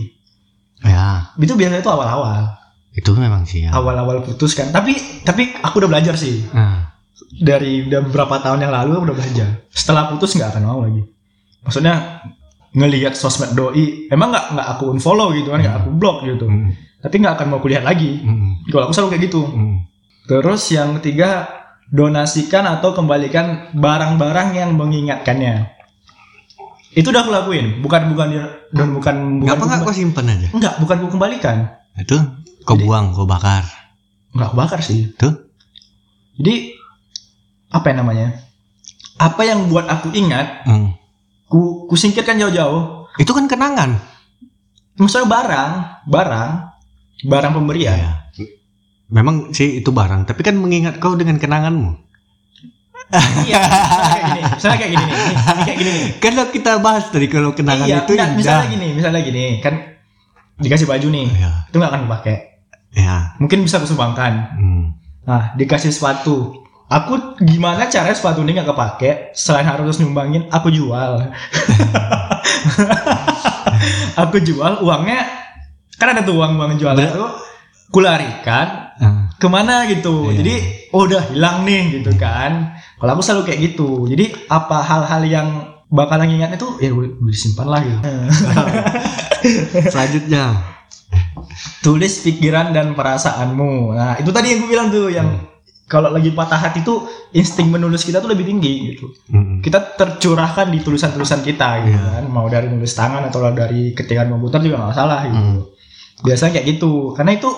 ya, 0.80 1.34
Itu 1.36 1.58
biasanya 1.58 1.82
itu 1.82 1.89
awal-awal, 1.89 2.53
itu 2.91 3.10
memang 3.13 3.43
sih 3.43 3.65
ya. 3.65 3.73
awal-awal 3.73 4.21
putus 4.21 4.53
kan. 4.53 4.69
Tapi 4.69 4.93
tapi 5.21 5.58
aku 5.58 5.82
udah 5.82 5.89
belajar 5.89 6.13
sih 6.13 6.45
Nah, 6.47 6.87
dari 7.34 7.86
udah 7.86 8.01
beberapa 8.08 8.39
tahun 8.39 8.65
yang 8.65 8.73
lalu 8.73 9.03
udah 9.03 9.15
belajar. 9.15 9.47
Setelah 9.69 10.10
putus 10.10 10.34
nggak 10.34 10.53
akan 10.53 10.63
mau 10.63 10.80
lagi. 10.82 11.01
Maksudnya 11.62 12.23
ngelihat 12.71 13.17
sosmed 13.17 13.58
doi, 13.58 14.08
emang 14.08 14.30
nggak 14.30 14.45
nggak 14.53 14.67
aku 14.77 14.93
unfollow 14.93 15.34
gitu 15.34 15.49
kan, 15.49 15.60
nggak 15.60 15.77
aku 15.82 15.89
blok 15.91 16.23
gitu. 16.23 16.45
mm, 16.45 17.01
Tapi 17.01 17.15
nggak 17.17 17.34
akan 17.39 17.47
mau 17.49 17.60
kulihat 17.60 17.84
lagi. 17.84 18.21
mm, 18.21 18.69
Kalau 18.69 18.88
aku 18.88 18.93
selalu 18.93 19.10
kayak 19.15 19.23
gitu. 19.30 19.41
mm. 19.43 19.75
Terus 20.27 20.62
yang 20.69 20.95
ketiga 21.01 21.47
donasikan 21.88 22.67
atau 22.67 22.91
kembalikan 22.91 23.71
barang-barang 23.73 24.49
yang 24.53 24.75
mengingatkannya. 24.75 25.73
Itu 26.91 27.13
udah 27.13 27.21
aku 27.23 27.32
lakuin, 27.32 27.80
bukan 27.80 28.10
bukan 28.12 28.27
dan 28.73 28.88
bukan 28.91 29.15
bukan 29.41 29.53
Ngapa 29.53 29.63
nggak 29.69 29.80
kau 29.86 29.93
simpan 29.95 30.25
aja? 30.27 30.47
enggak, 30.49 30.73
bukan 30.82 30.95
aku 31.01 31.10
kembalikan. 31.13 31.58
Itu 31.97 32.17
kau 32.65 32.77
buang, 32.77 33.13
kau 33.13 33.25
bakar. 33.30 33.63
Enggak 34.34 34.47
aku 34.51 34.58
bakar 34.58 34.80
sih. 34.82 35.13
Tuh. 35.15 35.34
Jadi 36.38 36.77
apa 37.69 37.86
yang 37.88 37.97
namanya? 38.01 38.27
Apa 39.17 39.41
yang 39.43 39.67
buat 39.67 39.86
aku 39.86 40.13
ingat, 40.13 40.63
Mm. 40.63 40.93
ku, 41.45 41.86
ku 41.86 41.95
singkirkan 41.95 42.38
jauh-jauh. 42.38 43.10
Itu 43.17 43.34
kan 43.34 43.45
kenangan. 43.45 43.97
Maksudnya 44.95 45.25
barang, 45.25 45.71
barang, 46.06 46.49
barang 47.23 47.51
pemberian. 47.53 47.97
Ya. 47.97 48.13
Memang 49.08 49.51
sih 49.51 49.80
itu 49.80 49.89
barang, 49.89 50.27
tapi 50.27 50.43
kan 50.43 50.53
mengingat 50.53 50.99
kau 50.99 51.15
dengan 51.15 51.39
kenanganmu. 51.39 51.95
iya, 53.47 53.63
misalnya 53.63 54.03
kayak 54.12 54.21
gini, 54.27 54.41
misalnya 54.51 54.77
kayak 54.77 54.91
gini 54.91 55.03
nih, 55.08 55.15
kayak 55.63 55.77
gini 55.80 55.91
nih. 55.95 56.06
Kalau 56.19 56.43
kita 56.51 56.71
bahas 56.84 57.06
tadi 57.08 57.27
kalau 57.32 57.56
kenangan 57.56 57.88
iya, 57.88 58.03
itu 58.03 58.12
enggak, 58.12 58.27
indah. 58.27 58.36
misalnya 58.36 58.67
gini, 58.67 58.88
misalnya 58.91 59.21
gini, 59.23 59.45
kan 59.63 59.73
dikasih 60.60 60.88
baju 60.91 61.08
nih, 61.08 61.27
Ya, 61.39 61.51
itu 61.65 61.75
nggak 61.80 61.88
akan 61.88 62.01
dipakai. 62.03 62.36
ya. 62.91 63.17
Mungkin 63.39 63.63
bisa 63.63 63.80
aku 63.80 63.88
sumbangkan. 63.88 64.34
Hmm. 64.60 64.86
Nah, 65.23 65.56
dikasih 65.56 65.95
sepatu. 65.95 66.66
Aku 66.88 67.36
gimana 67.43 67.91
cara 67.91 68.15
sepatu 68.15 68.47
ini 68.47 68.56
nggak 68.56 68.71
kepake 68.71 69.12
selain 69.36 69.67
harus 69.67 70.00
nyumbangin, 70.00 70.47
aku 70.47 70.71
jual. 70.71 71.19
aku 74.23 74.39
jual 74.39 74.82
uangnya 74.82 75.28
kan 76.00 76.15
ada 76.15 76.23
tuh 76.23 76.39
uang 76.39 76.56
uang 76.56 76.80
jualnya 76.80 77.12
tuh 77.12 77.30
kularikan 77.91 78.88
Ah. 78.97 79.30
ke 79.38 79.45
mana 79.45 79.86
gitu. 79.86 80.34
Iya. 80.34 80.41
Jadi 80.41 80.56
oh, 80.89 81.06
udah 81.06 81.30
hilang 81.30 81.62
nih 81.69 82.02
gitu 82.02 82.10
kan. 82.17 82.73
Kalau 82.97 83.13
aku 83.13 83.21
selalu 83.21 83.43
kayak 83.45 83.62
gitu. 83.73 84.10
Jadi 84.10 84.34
apa 84.50 84.82
hal-hal 84.82 85.21
yang 85.30 85.47
bakalan 85.86 86.34
ingat 86.34 86.58
itu 86.58 86.82
ya 86.82 86.89
udah 86.89 87.13
disimpan 87.21 87.67
lah 87.69 87.82
gitu. 87.86 88.00
Selanjutnya. 89.93 90.43
Tulis 91.86 92.26
pikiran 92.26 92.73
dan 92.73 92.97
perasaanmu. 92.97 93.93
Nah, 93.93 94.17
itu 94.17 94.34
tadi 94.34 94.58
yang 94.58 94.65
gue 94.65 94.69
bilang 94.73 94.89
tuh 94.89 95.13
yang 95.13 95.30
kalau 95.88 96.12
lagi 96.12 96.36
patah 96.36 96.60
hati 96.60 96.84
tuh 96.84 97.08
insting 97.32 97.71
menulis 97.71 98.04
kita 98.04 98.19
tuh 98.19 98.28
lebih 98.28 98.43
tinggi 98.43 98.91
gitu. 98.91 99.08
Mm. 99.32 99.63
Kita 99.63 99.95
tercurahkan 99.95 100.67
di 100.67 100.84
tulisan-tulisan 100.84 101.39
kita 101.41 101.88
gitu 101.88 101.95
Iya. 101.95 102.19
kan. 102.19 102.23
Mau 102.28 102.52
dari 102.52 102.67
nulis 102.67 102.91
tangan 102.91 103.23
atau 103.23 103.39
dari 103.56 103.95
ketikan 103.95 104.28
komputer 104.28 104.60
juga 104.60 104.84
nggak 104.84 104.91
masalah 104.91 105.19
gitu. 105.32 105.39
Mm. 105.39 105.60
Biasanya 106.28 106.52
kayak 106.60 106.67
gitu. 106.76 106.91
Karena 107.15 107.32
itu 107.34 107.50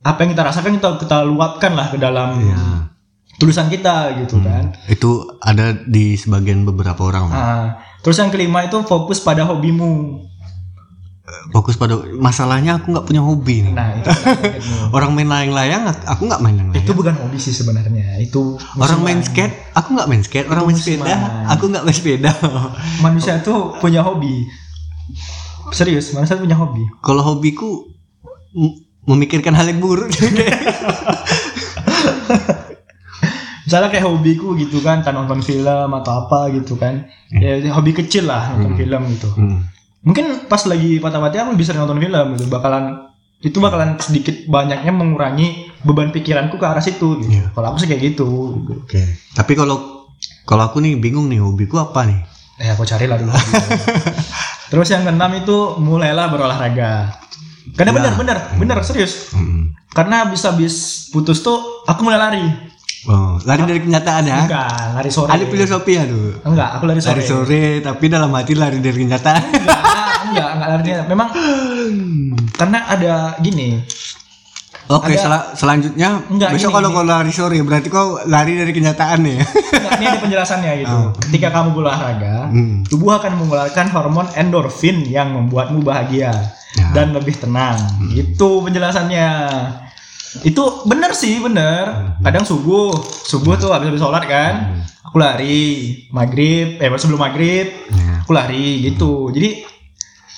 apa 0.00 0.18
yang 0.24 0.30
kita 0.32 0.42
rasakan 0.48 0.72
kita 0.80 0.88
kita 0.96 1.18
luapkan 1.28 1.72
lah 1.76 1.92
ke 1.92 2.00
dalam 2.00 2.40
Iya. 2.40 2.58
tulisan 3.36 3.68
kita 3.68 4.16
gitu 4.16 4.40
kan. 4.40 4.72
Itu 4.88 5.36
ada 5.38 5.76
di 5.76 6.16
sebagian 6.16 6.64
beberapa 6.64 7.04
orang. 7.04 7.28
Mas. 7.28 7.36
Ah, 7.36 7.66
terus 8.00 8.16
yang 8.16 8.32
kelima 8.32 8.64
itu 8.64 8.80
fokus 8.82 9.20
pada 9.20 9.44
hobimu. 9.44 10.24
Fokus 11.52 11.76
pada 11.76 11.96
masalahnya 12.16 12.80
aku 12.80 12.92
nggak 12.92 13.06
punya 13.06 13.22
hobi 13.24 13.68
nih. 13.68 13.72
Nah, 13.74 13.88
itu 13.96 14.10
Orang 14.96 15.12
main 15.16 15.28
layang-layang, 15.28 15.88
aku 16.04 16.28
nggak 16.28 16.40
main 16.40 16.56
layang-layang. 16.56 16.84
itu 16.84 16.92
bukan 16.96 17.14
hobi 17.20 17.38
sih 17.40 17.52
sebenarnya. 17.52 18.20
Itu 18.20 18.56
Orang 18.76 19.00
main 19.04 19.20
skate, 19.20 19.72
aku 19.76 19.94
nggak 19.96 20.08
main 20.08 20.22
skate. 20.24 20.48
Orang 20.48 20.64
Itu 20.68 20.68
main 20.72 20.78
sepeda, 20.80 21.16
aku 21.52 21.64
nggak 21.68 21.84
main 21.84 21.96
sepeda. 21.96 22.32
manusia 23.04 23.40
tuh 23.44 23.76
punya 23.80 24.00
hobi. 24.04 24.48
Serius, 25.72 26.12
manusia 26.16 26.36
punya 26.40 26.56
hobi. 26.56 26.84
Kalau 27.04 27.20
hobiku 27.20 27.84
memikirkan 29.04 29.52
hal 29.56 29.68
yang 29.68 29.80
buruk. 29.80 30.08
Misalnya 33.68 33.92
kayak 33.92 34.08
hobiku 34.08 34.56
gitu 34.56 34.80
kan, 34.80 35.04
kan 35.04 35.12
nonton 35.12 35.44
film 35.44 35.92
atau 35.92 36.24
apa 36.24 36.48
gitu 36.56 36.80
kan. 36.80 37.04
Ya 37.36 37.60
hobi 37.76 37.92
kecil 37.92 38.24
lah 38.24 38.56
nonton 38.56 38.80
film 38.80 39.02
gitu. 39.12 39.28
Hmm. 39.36 39.60
Mungkin 40.02 40.46
pas 40.46 40.62
lagi 40.64 41.02
patah-patah 41.02 41.50
aku 41.50 41.58
bisa 41.58 41.74
nonton 41.74 41.98
film 41.98 42.26
gitu, 42.38 42.46
bakalan 42.46 43.08
itu 43.38 43.58
bakalan 43.62 43.94
sedikit 44.02 44.34
banyaknya 44.50 44.90
mengurangi 44.90 45.70
beban 45.86 46.10
pikiranku 46.10 46.58
ke 46.58 46.66
arah 46.66 46.82
situ. 46.82 47.22
Gitu. 47.22 47.38
Iya. 47.38 47.44
Kalau 47.54 47.66
aku 47.74 47.78
sih 47.82 47.88
kayak 47.90 48.02
gitu. 48.14 48.26
Oke. 48.82 49.02
Tapi 49.34 49.52
kalau 49.54 50.06
kalau 50.42 50.66
aku 50.66 50.82
nih 50.82 50.98
bingung 50.98 51.30
nih 51.30 51.38
hobiku 51.38 51.78
apa 51.78 52.06
nih? 52.06 52.18
Eh 52.58 52.70
aku 52.74 52.82
carilah 52.82 53.18
dulu. 53.18 53.30
Terus 54.70 54.88
yang 54.90 55.06
keenam 55.06 55.30
itu 55.38 55.78
mulailah 55.78 56.26
berolahraga. 56.28 57.14
Karena 57.78 57.90
Ya. 57.94 57.96
benar 58.00 58.12
benar 58.18 58.38
benar 58.58 58.76
serius. 58.82 59.30
Hmm. 59.30 59.70
Karena 59.94 60.26
habis 60.26 60.42
habis 60.42 60.74
putus 61.10 61.38
tuh 61.40 61.84
aku 61.86 62.00
mulai 62.02 62.18
lari. 62.18 62.44
Oh, 63.08 63.40
lari 63.42 63.64
dari 63.64 63.80
kenyataan 63.80 64.22
ya? 64.22 64.44
Enggak, 64.44 64.68
lari 64.92 65.08
sore. 65.08 65.32
Ada 65.32 65.44
filosofi 65.44 65.92
ya 65.96 66.04
tuh. 66.04 66.44
Enggak, 66.44 66.68
aku 66.76 66.84
lari 66.84 67.00
sore. 67.00 67.12
Lari 67.16 67.24
sore, 67.24 67.62
tapi 67.80 68.04
dalam 68.06 68.28
hati 68.30 68.52
lari 68.52 68.78
dari 68.78 68.98
kenyataan. 68.98 69.42
Enggak, 69.48 69.80
enggak, 70.28 70.48
enggak 70.52 70.68
lari. 70.68 70.88
Memang 71.08 71.28
karena 72.52 72.78
ada 72.86 73.12
gini. 73.38 73.80
Oke, 74.88 75.12
Ada- 75.12 75.20
sel- 75.20 75.48
selanjutnya 75.54 76.20
Enggak, 76.28 76.48
besok 76.50 76.68
gini, 76.68 76.76
kalau 76.76 76.88
gini. 76.88 76.96
kau 76.96 77.04
lari 77.06 77.28
sore 77.30 77.56
berarti 77.60 77.88
kau 77.88 78.08
lari 78.24 78.52
dari 78.56 78.72
kenyataan 78.72 79.20
ya. 79.20 79.40
Enggak, 79.40 79.92
ini 79.96 80.04
ada 80.06 80.18
penjelasannya 80.18 80.72
gitu. 80.80 80.98
Ketika 81.28 81.48
kamu 81.50 81.68
berolahraga, 81.72 82.48
Hmm. 82.48 82.84
tubuh 82.84 83.12
akan 83.14 83.32
mengeluarkan 83.36 83.86
hormon 83.88 84.28
endorfin 84.32 85.04
yang 85.04 85.32
membuatmu 85.32 85.80
bahagia 85.80 86.32
Ya. 86.72 86.88
dan 86.92 87.12
lebih 87.12 87.36
tenang. 87.36 87.80
Itu 88.10 88.60
penjelasannya. 88.60 89.28
Itu 90.40 90.62
bener 90.84 91.10
sih, 91.12 91.38
bener. 91.38 92.16
Kadang 92.18 92.42
subuh, 92.42 92.92
subuh 93.24 93.54
tuh 93.54 93.70
habis 93.70 93.88
habis 93.88 93.98
sholat 93.98 94.24
kan, 94.24 94.54
aku 95.02 95.16
lari, 95.16 95.68
maghrib, 96.08 96.76
eh 96.76 96.88
sebelum 96.94 97.20
maghrib, 97.20 97.66
Ya. 97.88 98.20
aku 98.20 98.30
lari 98.30 98.84
gitu. 98.84 99.30
Jadi 99.30 99.62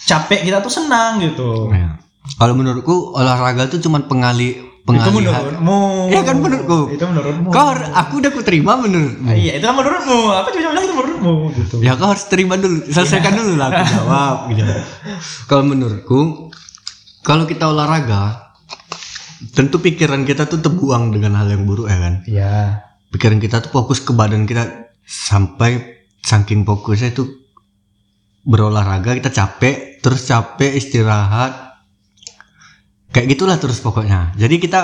capek 0.03 0.41
kita 0.43 0.59
tuh 0.59 0.73
senang 0.73 1.21
gitu. 1.21 1.71
Ya. 1.71 1.97
Kalau 2.33 2.53
menurutku 2.53 3.13
olahraga 3.13 3.67
tuh 3.67 3.79
cuman 3.79 4.05
pengali 4.05 4.51
Itu 4.81 4.89
pengalihan. 4.89 5.13
menurutmu. 5.39 5.81
Iya 6.09 6.21
kan 6.21 6.37
menurutku. 6.37 6.81
Itu 6.91 7.05
menurutmu. 7.07 7.49
Kau 7.49 7.67
har- 7.69 7.93
aku 7.97 8.13
udah 8.19 8.33
kuterima 8.33 8.75
menurutmu. 8.77 9.29
Ah, 9.29 9.35
iya, 9.35 9.53
itu 9.55 9.65
kan 9.65 9.77
menurutmu. 9.77 10.19
Aku 10.33 10.49
cuma 10.51 10.69
bilang 10.69 10.83
itu 10.83 10.95
menurutmu 10.95 11.33
gitu. 11.55 11.77
Ya 11.79 11.93
kau 11.95 12.09
harus 12.09 12.25
terima 12.27 12.55
dulu, 12.57 12.83
selesaikan 12.85 13.33
dulu 13.33 13.53
lah 13.55 13.69
aku 13.69 13.83
jawab 13.87 14.37
gitu. 14.51 14.65
Kalau 15.49 15.65
menurutku, 15.65 16.21
kalau 17.21 17.45
kita 17.45 17.69
olahraga, 17.69 18.50
tentu 19.57 19.81
pikiran 19.81 20.29
kita 20.29 20.45
tuh 20.45 20.61
terbuang 20.61 21.17
dengan 21.17 21.41
hal 21.41 21.49
yang 21.49 21.65
buruk 21.65 21.89
ya 21.89 21.99
kan. 21.99 22.15
Iya. 22.29 22.85
Pikiran 23.11 23.41
kita 23.41 23.65
tuh 23.65 23.73
fokus 23.73 24.05
ke 24.05 24.13
badan 24.13 24.45
kita 24.45 24.93
sampai 25.03 26.05
saking 26.21 26.63
fokusnya 26.69 27.17
itu 27.17 27.27
berolahraga 28.45 29.17
kita 29.17 29.33
capek, 29.33 30.01
terus 30.01 30.29
capek 30.29 30.77
istirahat, 30.77 31.81
kayak 33.13 33.37
gitulah 33.37 33.57
terus 33.57 33.81
pokoknya. 33.81 34.33
Jadi 34.37 34.57
kita 34.61 34.81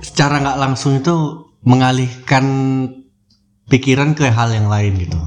secara 0.00 0.40
nggak 0.40 0.58
langsung 0.60 1.00
itu 1.00 1.14
mengalihkan 1.66 2.44
pikiran 3.66 4.14
ke 4.14 4.30
hal 4.30 4.54
yang 4.54 4.70
lain 4.70 4.96
gitu. 5.00 5.18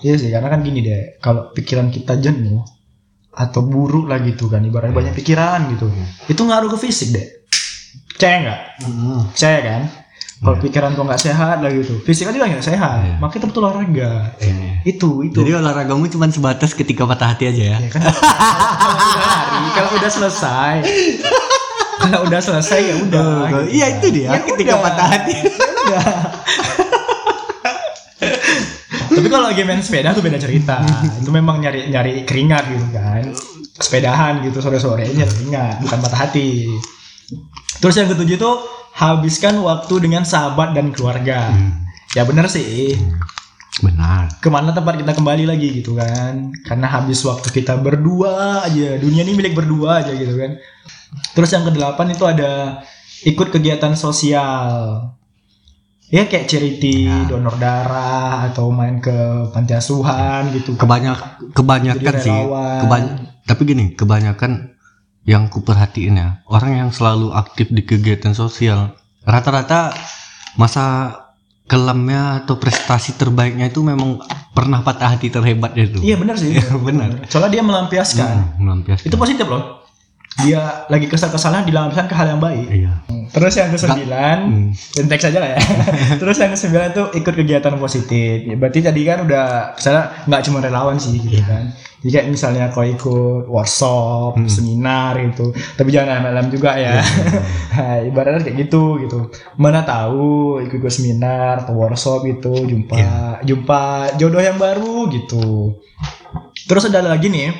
Iya 0.00 0.14
sih, 0.16 0.30
karena 0.32 0.48
kan 0.48 0.64
gini 0.64 0.80
deh, 0.80 1.20
kalau 1.20 1.52
pikiran 1.52 1.92
kita 1.92 2.16
jenuh 2.16 2.64
atau 3.34 3.60
buruk 3.66 4.08
lah 4.08 4.22
gitu 4.24 4.48
kan, 4.48 4.64
ibaratnya 4.64 4.96
banyak 4.96 5.14
pikiran 5.18 5.76
gitu, 5.76 5.92
itu 6.30 6.40
ngaruh 6.40 6.72
ke 6.72 6.78
fisik 6.80 7.12
deh. 7.12 7.28
Percaya 8.20 8.36
nggak? 8.38 8.60
Percaya 9.32 9.58
kan? 9.64 9.82
Kalau 10.40 10.56
pikiran 10.56 10.92
kau 10.92 11.04
nggak 11.04 11.20
sehat 11.22 11.60
lah 11.60 11.68
gitu, 11.68 12.00
fisik 12.00 12.24
kan 12.24 12.32
juga 12.32 12.48
nggak 12.48 12.60
sehat, 12.62 13.00
Iya. 13.00 13.16
makanya 13.16 13.48
betul 13.48 13.62
olahraga. 13.62 14.12
Iya. 14.36 14.84
Itu, 14.84 15.24
itu. 15.24 15.36
Jadi 15.36 15.56
olahragamu 15.56 16.04
cuma 16.08 16.28
sebatas 16.28 16.72
ketika 16.72 17.04
patah 17.04 17.32
hati 17.32 17.48
aja 17.48 17.64
ya. 17.64 17.78
Ya 17.78 17.88
kan? 17.88 18.00
kalau 18.04 18.92
udah 19.00 19.24
lari, 19.26 19.68
kalau 19.72 19.90
udah 19.96 20.10
selesai, 20.10 20.74
kalau 21.98 22.20
udah 22.24 22.40
selesai 22.40 22.80
ya 22.82 22.94
udah. 22.98 23.24
Oh, 23.24 23.64
gitu 23.64 23.72
iya, 23.72 23.86
kan. 23.86 23.96
itu 23.96 24.06
dia, 24.10 24.28
Ya 24.30 24.40
ketika 24.44 24.72
udah. 24.76 24.84
patah 24.84 25.06
hati. 25.10 25.34
Ya. 25.80 26.00
Tapi 29.10 29.28
kalau 29.28 29.44
lagi 29.48 29.62
main 29.64 29.80
sepeda 29.80 30.12
tuh 30.12 30.20
beda 30.20 30.36
cerita. 30.36 30.80
itu 31.16 31.28
memang 31.28 31.56
nyari 31.58 31.88
nyari 31.88 32.24
keringat 32.24 32.64
gitu 32.68 32.86
kan. 32.90 33.28
Sepedahan 33.76 34.44
gitu 34.44 34.60
sore-sore 34.60 35.04
nyari 35.04 35.28
keringat, 35.30 35.80
bukan 35.80 35.98
patah 36.00 36.20
hati. 36.24 36.68
Terus 37.80 37.94
yang 37.96 38.08
ketujuh 38.12 38.36
tuh 38.36 38.56
habiskan 38.92 39.56
waktu 39.64 39.94
dengan 40.04 40.28
sahabat 40.28 40.76
dan 40.76 40.92
keluarga. 40.92 41.48
Ya 42.12 42.28
bener 42.28 42.46
sih. 42.52 42.94
Benar. 43.80 44.36
Ke 44.44 44.52
mana 44.52 44.76
tempat 44.76 45.00
kita 45.00 45.16
kembali 45.16 45.48
lagi 45.48 45.80
gitu 45.80 45.96
kan? 45.96 46.52
Karena 46.68 46.86
habis 46.92 47.24
waktu 47.24 47.48
kita 47.48 47.80
berdua 47.80 48.66
aja. 48.68 49.00
Dunia 49.00 49.24
ini 49.24 49.32
milik 49.32 49.56
berdua 49.56 50.04
aja 50.04 50.12
gitu 50.12 50.36
kan. 50.36 50.60
Terus 51.32 51.50
yang 51.56 51.64
kedelapan 51.64 52.12
itu 52.12 52.24
ada 52.28 52.84
ikut 53.24 53.48
kegiatan 53.48 53.96
sosial. 53.96 55.00
Ya 56.10 56.26
kayak 56.26 56.50
charity, 56.50 57.06
donor 57.30 57.54
darah 57.54 58.50
atau 58.50 58.74
main 58.74 58.98
ke 58.98 59.46
panti 59.54 59.78
asuhan 59.78 60.50
gitu. 60.50 60.74
Kebanyak 60.74 61.54
kebanyakan 61.54 62.14
sih. 62.18 62.34
Kebany- 62.82 63.14
tapi 63.46 63.62
gini, 63.62 63.94
kebanyakan 63.94 64.69
yang 65.28 65.52
kuperhatiin 65.52 66.16
ya, 66.16 66.28
orang 66.48 66.72
yang 66.86 66.90
selalu 66.90 67.32
aktif 67.36 67.68
di 67.68 67.84
kegiatan 67.84 68.32
sosial, 68.32 68.96
rata-rata 69.24 69.92
masa 70.56 71.14
kelamnya 71.70 72.42
atau 72.42 72.58
prestasi 72.58 73.14
terbaiknya 73.14 73.70
itu 73.70 73.78
memang 73.86 74.18
pernah 74.50 74.82
patah 74.82 75.14
hati 75.14 75.30
terhebatnya 75.30 75.86
itu. 75.86 76.02
Iya 76.02 76.16
benar 76.18 76.34
sih. 76.34 76.58
Iya, 76.58 76.74
benar. 76.88 77.30
Soalnya 77.30 77.50
dia 77.54 77.62
melampiaskan. 77.62 78.26
Hmm, 78.26 78.66
melampiaskan. 78.66 79.06
Itu 79.06 79.14
positif 79.14 79.46
loh. 79.46 79.79
Dia 80.38 80.86
lagi 80.86 81.10
kesal-kesalan 81.10 81.66
dilampiaskan 81.66 82.06
ke 82.06 82.14
hal 82.14 82.26
yang 82.30 82.40
baik. 82.40 82.66
Iya. 82.70 82.92
Terus 83.30 83.54
yang 83.54 83.70
kesembilan, 83.70 84.38
Hmm. 84.46 84.70
Intek 84.96 85.20
saja 85.20 85.38
lah 85.38 85.50
ya. 85.54 85.60
Terus 86.22 86.38
yang 86.38 86.50
kesembilan 86.50 86.86
itu 86.90 87.02
ikut 87.18 87.34
kegiatan 87.34 87.74
positif. 87.76 88.46
Ya, 88.46 88.54
berarti 88.54 88.78
tadi 88.80 89.00
kan 89.04 89.22
udah 89.22 89.74
misalnya 89.74 90.04
nggak 90.26 90.42
cuma 90.46 90.58
relawan 90.58 90.96
sih 90.96 91.18
gitu 91.18 91.34
Iya. 91.34 91.44
kan. 91.44 91.64
Jadi 92.00 92.10
kayak 92.10 92.26
misalnya 92.32 92.64
kau 92.72 92.80
ikut 92.80 93.44
workshop, 93.46 94.38
Hmm. 94.38 94.48
seminar 94.48 95.18
gitu. 95.20 95.50
Tapi 95.52 95.90
jangan 95.92 96.22
malam 96.22 96.46
juga 96.48 96.72
ya. 96.74 96.98
Iya. 96.98 97.02
Nah, 97.70 97.96
ibaratnya 98.02 98.42
kayak 98.42 98.56
gitu 98.66 98.98
gitu. 99.00 99.18
Mana 99.54 99.82
tahu 99.82 100.58
ikut-ikut 100.60 100.90
seminar 100.90 101.62
atau 101.62 101.74
workshop 101.74 102.26
gitu, 102.26 102.54
jumpa 102.64 102.94
Iya. 102.96 103.14
jumpa 103.44 103.80
jodoh 104.16 104.40
yang 104.40 104.56
baru 104.56 105.06
gitu. 105.10 105.74
Terus 106.66 106.86
ada 106.86 107.02
lagi 107.04 107.28
nih 107.28 107.50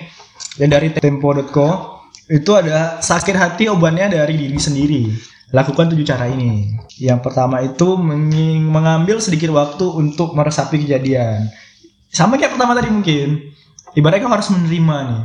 yang 0.58 0.70
dari 0.70 0.90
tempo.co 0.90 1.89
itu 2.30 2.50
ada 2.54 3.02
sakit 3.02 3.34
hati 3.34 3.66
obatnya 3.66 4.06
dari 4.06 4.38
diri 4.38 4.54
sendiri. 4.54 5.02
Lakukan 5.50 5.90
tujuh 5.90 6.06
cara 6.06 6.30
ini. 6.30 6.78
Yang 6.94 7.26
pertama 7.26 7.58
itu 7.58 7.98
meng- 7.98 8.30
mengambil 8.64 9.18
sedikit 9.18 9.50
waktu 9.50 9.82
untuk 9.82 10.32
meresapi 10.32 10.78
kejadian. 10.78 11.50
Sama 12.06 12.38
kayak 12.38 12.54
pertama 12.54 12.78
tadi 12.78 12.86
mungkin. 12.86 13.50
Ibaratnya 13.90 14.22
kau 14.22 14.30
harus 14.30 14.46
menerima 14.48 14.96
nih. 15.02 15.22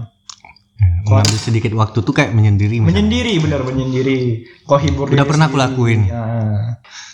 Mengambil 1.05 1.37
sedikit 1.37 1.69
waktu 1.77 2.01
tuh 2.01 2.09
kayak 2.09 2.33
menyendiri. 2.33 2.81
misalnya. 2.81 2.89
Menyendiri 2.89 3.33
bener 3.37 3.61
menyendiri. 3.61 4.19
Kau 4.65 4.81
hibur 4.81 5.05
Udah 5.05 5.29
pernah 5.29 5.45
aku 5.45 5.57
lakuin. 5.61 6.09
Ya. 6.09 6.25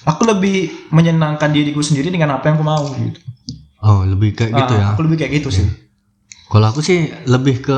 Aku 0.07 0.23
lebih 0.23 0.87
menyenangkan 0.89 1.51
diriku 1.51 1.83
sendiri 1.83 2.07
dengan 2.07 2.39
apa 2.39 2.47
yang 2.47 2.55
aku 2.55 2.65
mau 2.65 2.87
gitu. 2.95 3.19
Oh, 3.83 4.07
lebih 4.07 4.31
kayak 4.31 4.55
gitu 4.55 4.73
Ah, 4.73 4.79
ya. 4.79 4.87
Aku 4.95 5.03
lebih 5.03 5.19
kayak 5.19 5.43
gitu 5.43 5.51
sih. 5.51 5.67
Kalau 6.47 6.71
aku 6.71 6.79
sih 6.79 7.11
lebih 7.27 7.59
ke 7.59 7.77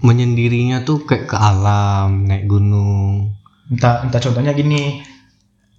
menyendirinya 0.00 0.84
tuh 0.84 1.04
kayak 1.08 1.30
ke 1.32 1.36
alam, 1.36 2.28
naik 2.28 2.44
gunung. 2.48 3.32
entah 3.66 4.06
entah 4.06 4.22
contohnya 4.22 4.54
gini 4.54 5.02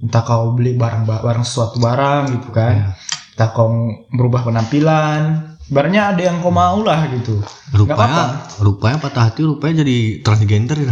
entah 0.03 0.19
kau 0.19 0.51
beli 0.51 0.75
barang 0.75 1.07
barang 1.07 1.45
sesuatu 1.45 1.79
barang 1.79 2.23
gitu 2.35 2.49
kan. 2.51 2.75
Iya. 2.75 2.87
entah 3.37 3.49
kau 3.53 3.69
merubah 4.09 4.41
penampilan 4.41 5.53
barangnya 5.67 6.15
ada 6.15 6.21
yang 6.31 6.37
kau 6.39 6.51
mau 6.51 6.79
lah 6.81 7.11
gitu. 7.11 7.43
Rupanya, 7.75 8.47
rupanya 8.63 8.97
patah 9.03 9.29
hati, 9.29 9.43
rupanya 9.43 9.83
jadi 9.83 10.23
transgender 10.23 10.79
ya. 10.83 10.91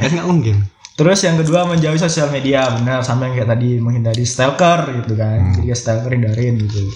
kan 0.00 0.10
nggak 0.12 0.28
mungkin. 0.28 0.58
terus 0.98 1.22
yang 1.22 1.38
kedua 1.38 1.62
menjauhi 1.62 1.94
sosial 1.94 2.26
media. 2.34 2.66
Benar 2.74 3.06
sama 3.06 3.30
yang 3.30 3.38
kayak 3.38 3.50
tadi 3.54 3.78
menghindari 3.78 4.26
stalker 4.26 4.90
gitu 5.02 5.14
kan. 5.14 5.54
Jadi 5.54 5.70
kayak 5.70 5.78
stalker 5.78 6.10
hindarin 6.10 6.58
gitu. 6.58 6.90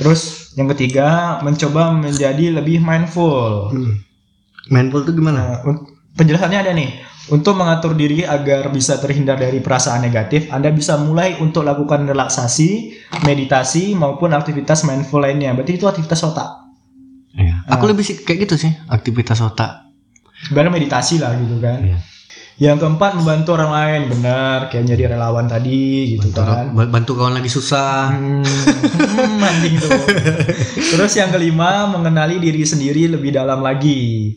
Terus 0.00 0.52
yang 0.56 0.70
ketiga 0.72 1.38
mencoba 1.44 1.92
menjadi 1.92 2.56
lebih 2.56 2.80
mindful 2.80 3.68
mindful 4.68 5.02
tuh 5.02 5.12
gimana 5.12 5.40
Nah, 5.40 5.58
un- 5.64 5.84
penjelasannya 6.14 6.58
ada 6.58 6.72
nih. 6.72 6.90
Untuk 7.28 7.60
mengatur 7.60 7.92
diri 7.92 8.24
agar 8.24 8.72
bisa 8.72 8.96
terhindar 8.96 9.36
dari 9.36 9.60
perasaan 9.60 10.00
negatif, 10.00 10.48
Anda 10.48 10.72
bisa 10.72 10.96
mulai 10.96 11.36
untuk 11.36 11.60
lakukan 11.60 12.08
relaksasi, 12.08 12.88
meditasi, 13.22 13.92
maupun 13.92 14.32
aktivitas 14.32 14.88
mindful 14.88 15.20
lainnya. 15.20 15.52
Berarti 15.52 15.76
itu 15.76 15.84
aktivitas 15.84 16.24
otak. 16.24 16.48
Iya. 17.28 17.68
aku 17.68 17.84
lebih 17.86 18.02
sih 18.02 18.16
kayak 18.18 18.48
gitu 18.48 18.58
sih 18.58 18.72
aktivitas 18.88 19.38
otak 19.38 19.86
Sebenarnya 20.42 20.72
meditasi 20.74 21.22
lah 21.22 21.36
gitu 21.38 21.58
kan. 21.58 21.82
Iya. 21.84 21.98
Yang 22.58 22.76
keempat 22.82 23.14
membantu 23.14 23.54
orang 23.54 23.70
lain, 23.70 24.00
benar. 24.10 24.66
Kayak 24.66 24.96
jadi 24.96 25.04
relawan 25.14 25.46
tadi 25.46 26.14
gitu 26.18 26.34
bantu, 26.34 26.42
kan. 26.74 26.90
bantu 26.90 27.12
kawan 27.14 27.34
lagi 27.38 27.46
susah 27.46 28.10
Hmm, 28.10 28.42
hmm, 28.42 29.38
anjing 29.38 29.74
tuh. 29.78 29.90
Terus 30.94 31.12
yang 31.14 31.30
kelima 31.30 31.86
mengenali 31.86 32.42
diri 32.42 32.66
sendiri 32.66 33.06
lebih 33.06 33.30
dalam 33.30 33.62
lagi. 33.62 34.34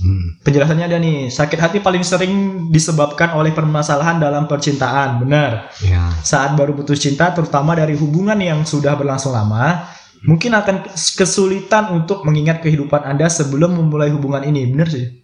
Hmm. 0.00 0.40
Penjelasannya 0.40 0.86
ada 0.88 0.96
nih, 0.96 1.28
sakit 1.28 1.58
hati 1.60 1.78
paling 1.84 2.00
sering 2.00 2.32
disebabkan 2.72 3.36
oleh 3.36 3.52
permasalahan 3.52 4.16
dalam 4.16 4.48
percintaan, 4.48 5.20
benar. 5.20 5.68
ya 5.84 6.08
Saat 6.24 6.56
baru 6.56 6.72
putus 6.72 7.04
cinta, 7.04 7.28
terutama 7.36 7.76
dari 7.76 7.92
hubungan 8.00 8.40
yang 8.40 8.64
sudah 8.64 8.96
berlangsung 8.96 9.36
lama, 9.36 9.84
mungkin 10.24 10.56
akan 10.56 10.88
kesulitan 10.96 11.92
untuk 11.92 12.24
mengingat 12.24 12.64
kehidupan 12.64 13.04
Anda 13.04 13.28
sebelum 13.28 13.76
memulai 13.76 14.08
hubungan 14.08 14.40
ini, 14.42 14.72
benar 14.72 14.88
sih. 14.88 15.20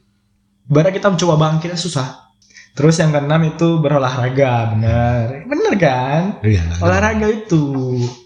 Barat 0.68 0.92
kita 0.92 1.08
mencoba 1.08 1.34
bangkit 1.40 1.72
susah. 1.80 2.28
Terus 2.76 3.00
yang 3.00 3.08
keenam 3.08 3.40
itu 3.48 3.80
berolahraga, 3.80 4.76
benar. 4.76 5.48
Benar 5.48 5.74
kan? 5.80 6.22
ada. 6.44 6.78
olahraga 6.80 7.28
itu 7.30 7.64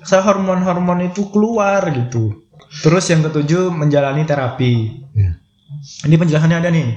saya 0.04 0.22
hormon-hormon 0.24 1.10
itu 1.12 1.28
keluar 1.32 1.80
gitu 1.90 2.44
terus 2.82 3.08
yang 3.10 3.26
ketujuh 3.26 3.72
menjalani 3.72 4.22
terapi 4.22 5.02
Iya. 5.10 5.39
Ini 6.06 6.14
penjelasannya 6.16 6.58
ada 6.60 6.70
nih. 6.72 6.88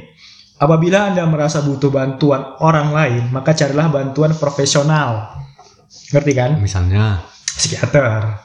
Apabila 0.61 1.11
anda 1.11 1.25
merasa 1.27 1.59
butuh 1.65 1.91
bantuan 1.91 2.55
orang 2.63 2.93
lain 2.93 3.23
maka 3.33 3.51
carilah 3.51 3.89
bantuan 3.89 4.31
profesional. 4.37 5.33
Ngerti 6.13 6.31
kan? 6.37 6.61
Misalnya? 6.61 7.25
Psikiater. 7.57 8.39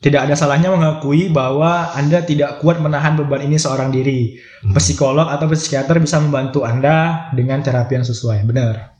Tidak 0.00 0.16
ada 0.16 0.32
salahnya 0.32 0.72
mengakui 0.72 1.28
bahwa 1.28 1.92
anda 1.92 2.24
tidak 2.24 2.64
kuat 2.64 2.80
menahan 2.80 3.20
beban 3.20 3.44
ini 3.44 3.60
seorang 3.60 3.92
diri. 3.92 4.40
Hmm. 4.64 4.76
psikolog 4.76 5.28
atau 5.28 5.48
psikiater 5.48 6.00
bisa 6.00 6.20
membantu 6.20 6.64
anda 6.64 7.28
dengan 7.36 7.60
terapi 7.60 8.00
yang 8.00 8.06
sesuai. 8.08 8.44
Benar. 8.48 8.96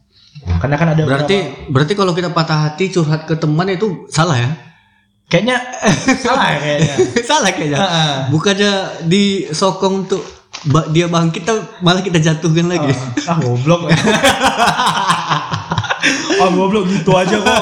Karena 0.60 0.76
kan 0.76 0.88
ada 0.92 1.02
berarti 1.04 1.36
beberapa- 1.36 1.68
berarti 1.72 1.94
kalau 1.96 2.12
kita 2.12 2.30
patah 2.32 2.58
hati 2.68 2.92
curhat 2.92 3.24
ke 3.24 3.36
teman 3.36 3.68
itu 3.72 4.08
salah 4.12 4.36
ya? 4.36 4.50
Kayaknya 5.30 5.56
salah 6.20 6.48
ya 6.52 6.58
kayaknya. 6.58 6.94
Salah 7.30 7.50
kayaknya. 7.54 7.78
Heeh. 7.78 8.12
bukannya 8.34 8.72
disokong 9.06 9.94
untuk 10.08 10.22
ba- 10.68 10.88
dia 10.92 11.08
bangkit 11.08 11.48
malah 11.80 12.04
kita 12.04 12.20
jatuhkan 12.20 12.68
lagi. 12.68 12.92
Ah 13.24 13.38
goblok. 13.40 13.88
Ah 16.40 16.48
goblok 16.48 16.88
gitu 16.88 17.12
aja 17.12 17.36
kok. 17.36 17.60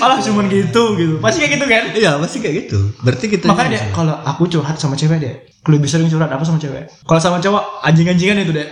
Alah 0.00 0.16
cuman 0.24 0.48
gitu 0.48 0.96
gitu. 0.96 1.14
Pasti 1.20 1.44
kayak 1.44 1.52
gitu 1.60 1.66
kan? 1.68 1.84
Iya 1.92 2.16
pasti 2.16 2.40
kayak 2.40 2.54
gitu. 2.64 2.78
Berarti 3.04 3.28
kita 3.28 3.44
makanya 3.52 3.76
deh 3.76 3.82
kalau 3.92 4.16
aku 4.24 4.48
curhat 4.48 4.80
sama 4.80 4.96
cewek 4.96 5.20
deh 5.20 5.34
lebih 5.68 5.84
sering 5.84 6.08
curhat 6.08 6.32
apa 6.32 6.40
sama 6.40 6.56
cewek. 6.56 6.88
Kalau 7.04 7.20
sama 7.20 7.36
cowok 7.44 7.84
anjing-anjingan 7.84 8.40
itu 8.48 8.52
deh 8.56 8.68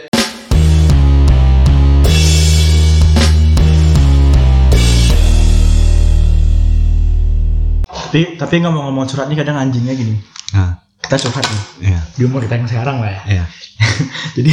tapi 8.17 8.41
tapi 8.41 8.65
ngomong-ngomong 8.65 9.05
curhat 9.05 9.29
nih 9.29 9.37
kadang 9.37 9.61
anjingnya 9.61 9.93
gini. 9.93 10.17
Nah, 10.57 10.86
kita 11.03 11.17
curhat 11.29 11.45
nih. 11.45 11.63
Iya. 11.93 12.01
Di 12.17 12.23
umur 12.25 12.41
kita 12.45 12.57
yang 12.59 12.69
sekarang 12.69 12.97
lah 13.03 13.11
ya. 13.11 13.23
Iya. 13.27 13.45
Jadi 14.37 14.53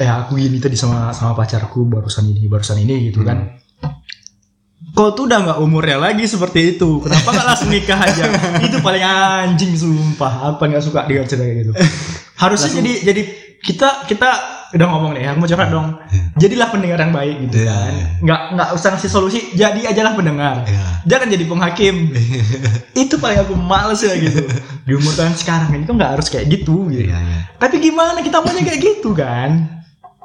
ya 0.00 0.26
aku 0.26 0.40
gini 0.40 0.58
tadi 0.58 0.74
sama 0.74 1.14
sama 1.14 1.36
pacarku 1.36 1.86
barusan 1.86 2.32
ini 2.32 2.50
barusan 2.50 2.82
ini 2.82 3.12
gitu 3.12 3.22
kan. 3.22 3.60
Kau 4.90 5.14
tuh 5.14 5.30
udah 5.30 5.38
nggak 5.46 5.58
umurnya 5.62 6.02
lagi 6.02 6.26
seperti 6.26 6.76
itu. 6.76 6.98
Kenapa 6.98 7.30
nggak 7.30 7.46
langsung 7.46 7.70
nikah 7.70 8.00
aja? 8.00 8.26
Itu 8.66 8.82
paling 8.82 9.04
anjing 9.04 9.78
sumpah. 9.78 10.50
Apa 10.50 10.66
nggak 10.66 10.82
suka 10.82 11.06
dengan 11.06 11.24
cerita 11.30 11.46
kayak 11.46 11.56
gitu. 11.62 11.72
Harusnya 12.42 12.70
jadi 12.82 12.92
jadi 13.06 13.22
kita 13.62 14.10
kita 14.10 14.30
udah 14.70 14.86
ngomong 14.86 15.12
nih 15.18 15.26
aku 15.26 15.38
mau 15.42 15.48
curhat 15.48 15.68
dong 15.68 15.88
jadilah 16.38 16.68
pendengar 16.70 16.98
yang 17.02 17.10
baik 17.10 17.36
gitu 17.44 17.66
Iya, 17.66 17.74
kan 17.74 17.90
iya. 17.90 18.06
nggak 18.22 18.40
nggak 18.54 18.68
usah 18.78 18.88
ngasih 18.94 19.10
solusi 19.10 19.38
jadi 19.52 19.80
ajalah 19.90 20.14
pendengar 20.14 20.62
Iya. 20.62 20.84
jangan 21.06 21.26
jadi 21.26 21.44
penghakim 21.44 21.96
itu 23.02 23.14
paling 23.18 23.38
aku 23.42 23.54
males 23.58 24.00
ya 24.00 24.14
gitu 24.14 24.46
di 24.86 24.92
umur 24.94 25.12
tahun 25.12 25.34
sekarang 25.34 25.74
ini 25.74 25.84
kok 25.84 25.94
nggak 25.98 26.12
harus 26.18 26.26
kayak 26.30 26.46
gitu 26.48 26.86
gitu 26.88 27.10
iya 27.10 27.18
iya 27.18 27.38
tapi 27.58 27.76
gimana 27.76 28.22
kita 28.22 28.40
maunya 28.40 28.64
kayak 28.64 28.80
gitu 28.80 29.12
kan? 29.12 29.80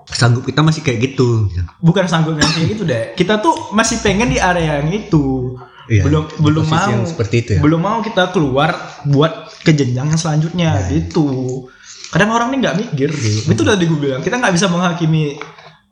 sanggup 0.06 0.46
kita 0.46 0.62
masih 0.62 0.86
kayak 0.86 1.00
gitu 1.12 1.50
Bukan 1.82 2.06
sanggup 2.06 2.38
yang 2.38 2.46
kayak 2.46 2.78
gitu 2.78 2.84
deh. 2.86 3.18
Kita 3.18 3.42
tuh 3.42 3.74
masih 3.74 4.00
pengen 4.06 4.30
di 4.30 4.38
area 4.38 4.80
yang 4.80 4.94
itu. 4.94 5.58
Iya, 5.90 6.02
belum 6.06 6.24
belum 6.42 6.66
mau. 6.66 7.06
seperti 7.06 7.36
itu 7.42 7.50
ya. 7.58 7.62
Belum 7.62 7.82
mau 7.82 8.00
kita 8.06 8.30
keluar 8.30 8.74
buat 9.06 9.50
ke 9.66 9.74
jenjang 9.74 10.14
yang 10.14 10.22
selanjutnya 10.22 10.78
gitu. 10.94 11.66
Kadang 12.16 12.32
orang 12.32 12.48
ini 12.56 12.64
nggak 12.64 12.78
mikir 12.80 13.10
gitu. 13.12 13.52
Itu 13.52 13.68
udah 13.68 13.76
di 13.76 13.92
gue 13.92 14.00
bilang. 14.00 14.24
Kita 14.24 14.40
nggak 14.40 14.56
bisa 14.56 14.72
menghakimi 14.72 15.36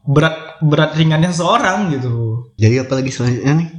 berat 0.07 0.59
berat 0.63 0.95
ringannya 0.95 1.31
seseorang 1.31 1.91
gitu. 1.95 2.43
jadi 2.59 2.83
apalagi 2.83 3.07
selanjutnya 3.07 3.55
nih 3.55 3.69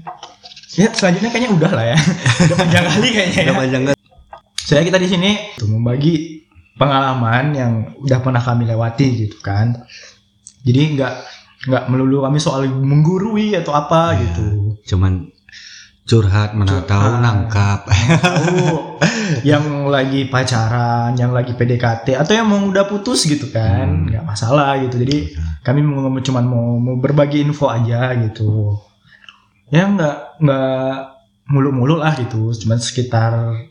Ya 0.74 0.88
selanjutnya 0.90 1.30
kayaknya 1.30 1.52
udah 1.54 1.70
lah 1.70 1.84
ya. 1.94 1.98
udah 2.50 2.56
panjang 2.58 2.84
kali 2.90 3.08
kayaknya. 3.14 3.36
ya. 3.38 3.44
Udah 3.46 3.56
panjang 3.62 3.82
kan? 3.86 3.96
Saya 4.58 4.82
kita 4.82 4.98
di 4.98 5.08
sini 5.08 5.30
tuh 5.54 5.68
membagi 5.70 6.44
pengalaman 6.74 7.44
yang 7.54 7.72
udah 8.02 8.18
pernah 8.18 8.42
kami 8.42 8.66
lewati 8.66 9.06
gitu 9.24 9.38
kan. 9.38 9.86
Jadi 10.66 10.98
nggak 10.98 11.14
nggak 11.70 11.84
melulu 11.88 12.26
kami 12.26 12.42
soal 12.42 12.66
menggurui 12.68 13.56
atau 13.56 13.72
apa 13.72 14.20
gitu. 14.20 14.76
cuman 14.84 15.32
curhat 16.04 16.52
mana 16.52 16.84
tahu 16.84 17.10
nangkap. 17.24 17.88
Tahu 17.88 18.56
yang 19.50 19.88
lagi 19.88 20.28
pacaran, 20.28 21.16
yang 21.16 21.32
lagi 21.32 21.56
PDKT 21.56 22.20
atau 22.20 22.32
yang 22.36 22.46
mau 22.48 22.60
udah 22.60 22.84
putus 22.84 23.24
gitu 23.24 23.48
kan, 23.48 24.08
nggak 24.12 24.24
masalah 24.24 24.76
gitu. 24.84 25.00
Jadi 25.00 25.32
kami 25.64 25.80
mau 25.80 26.12
cuma 26.20 26.44
mau, 26.44 26.76
mau 26.76 26.96
berbagi 27.00 27.40
info 27.40 27.72
aja 27.72 28.12
gitu. 28.20 28.76
Ya 29.72 29.88
nggak 29.88 30.44
nggak 30.44 30.92
mulu-mulu 31.48 32.00
lah 32.00 32.12
gitu, 32.20 32.52
cuman 32.52 32.78
sekitar 32.80 33.64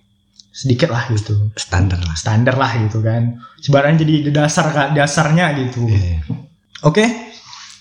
sedikit 0.54 0.90
lah 0.90 1.10
gitu. 1.14 1.54
standar 1.58 2.02
lah. 2.02 2.18
Standar 2.18 2.56
lah 2.58 2.72
gitu 2.82 3.02
kan. 3.06 3.42
Sebenarnya 3.62 4.06
jadi 4.06 4.14
dasar 4.34 4.94
dasarnya 4.94 5.54
gitu. 5.70 5.86
Iya. 5.86 6.22
oke? 6.82 7.06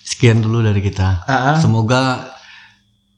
Sekian 0.04 0.44
dulu 0.44 0.60
dari 0.60 0.80
kita. 0.84 1.24
Ah, 1.24 1.54
ah. 1.54 1.56
semoga 1.56 2.31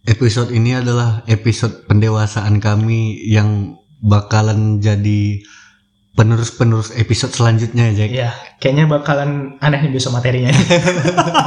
episode 0.04 0.52
ini 0.52 0.76
adalah 0.76 1.24
episode 1.24 1.88
pendewasaan 1.88 2.60
kami 2.60 3.24
yang 3.24 3.80
bakalan 4.04 4.78
jadi 4.84 5.40
penerus-penerus 6.14 6.94
episode 6.94 7.34
selanjutnya 7.34 7.90
ya 7.90 7.94
Jack 7.98 8.10
Iya, 8.14 8.30
kayaknya 8.62 8.84
bakalan 8.86 9.58
aneh 9.58 9.82
nih 9.82 9.98
besok 9.98 10.14
materinya. 10.14 10.54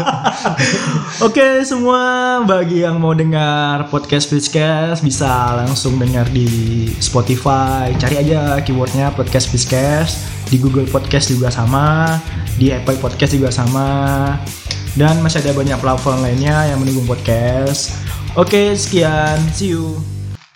Oke, 1.27 1.63
semua 1.63 2.01
bagi 2.43 2.83
yang 2.83 2.99
mau 2.99 3.15
dengar 3.15 3.87
podcast 3.87 4.27
Fishcast 4.27 5.07
bisa 5.07 5.55
langsung 5.55 5.95
dengar 5.95 6.27
di 6.27 6.91
Spotify. 6.99 7.95
Cari 7.95 8.27
aja 8.27 8.59
keywordnya 8.59 9.15
podcast 9.15 9.47
Fishcast. 9.47 10.35
Di 10.47 10.59
Google 10.59 10.87
Podcast 10.87 11.27
juga 11.27 11.51
sama, 11.51 12.15
di 12.55 12.71
Apple 12.71 12.99
Podcast 13.03 13.35
juga 13.35 13.51
sama. 13.51 14.35
Dan 14.95 15.19
masih 15.19 15.43
ada 15.43 15.51
banyak 15.51 15.79
platform 15.79 16.23
lainnya 16.23 16.71
yang 16.71 16.79
mendukung 16.79 17.03
podcast. 17.07 18.16
Oke, 18.37 18.77
sekian. 18.77 19.41
See 19.49 19.73
you. 19.73 20.16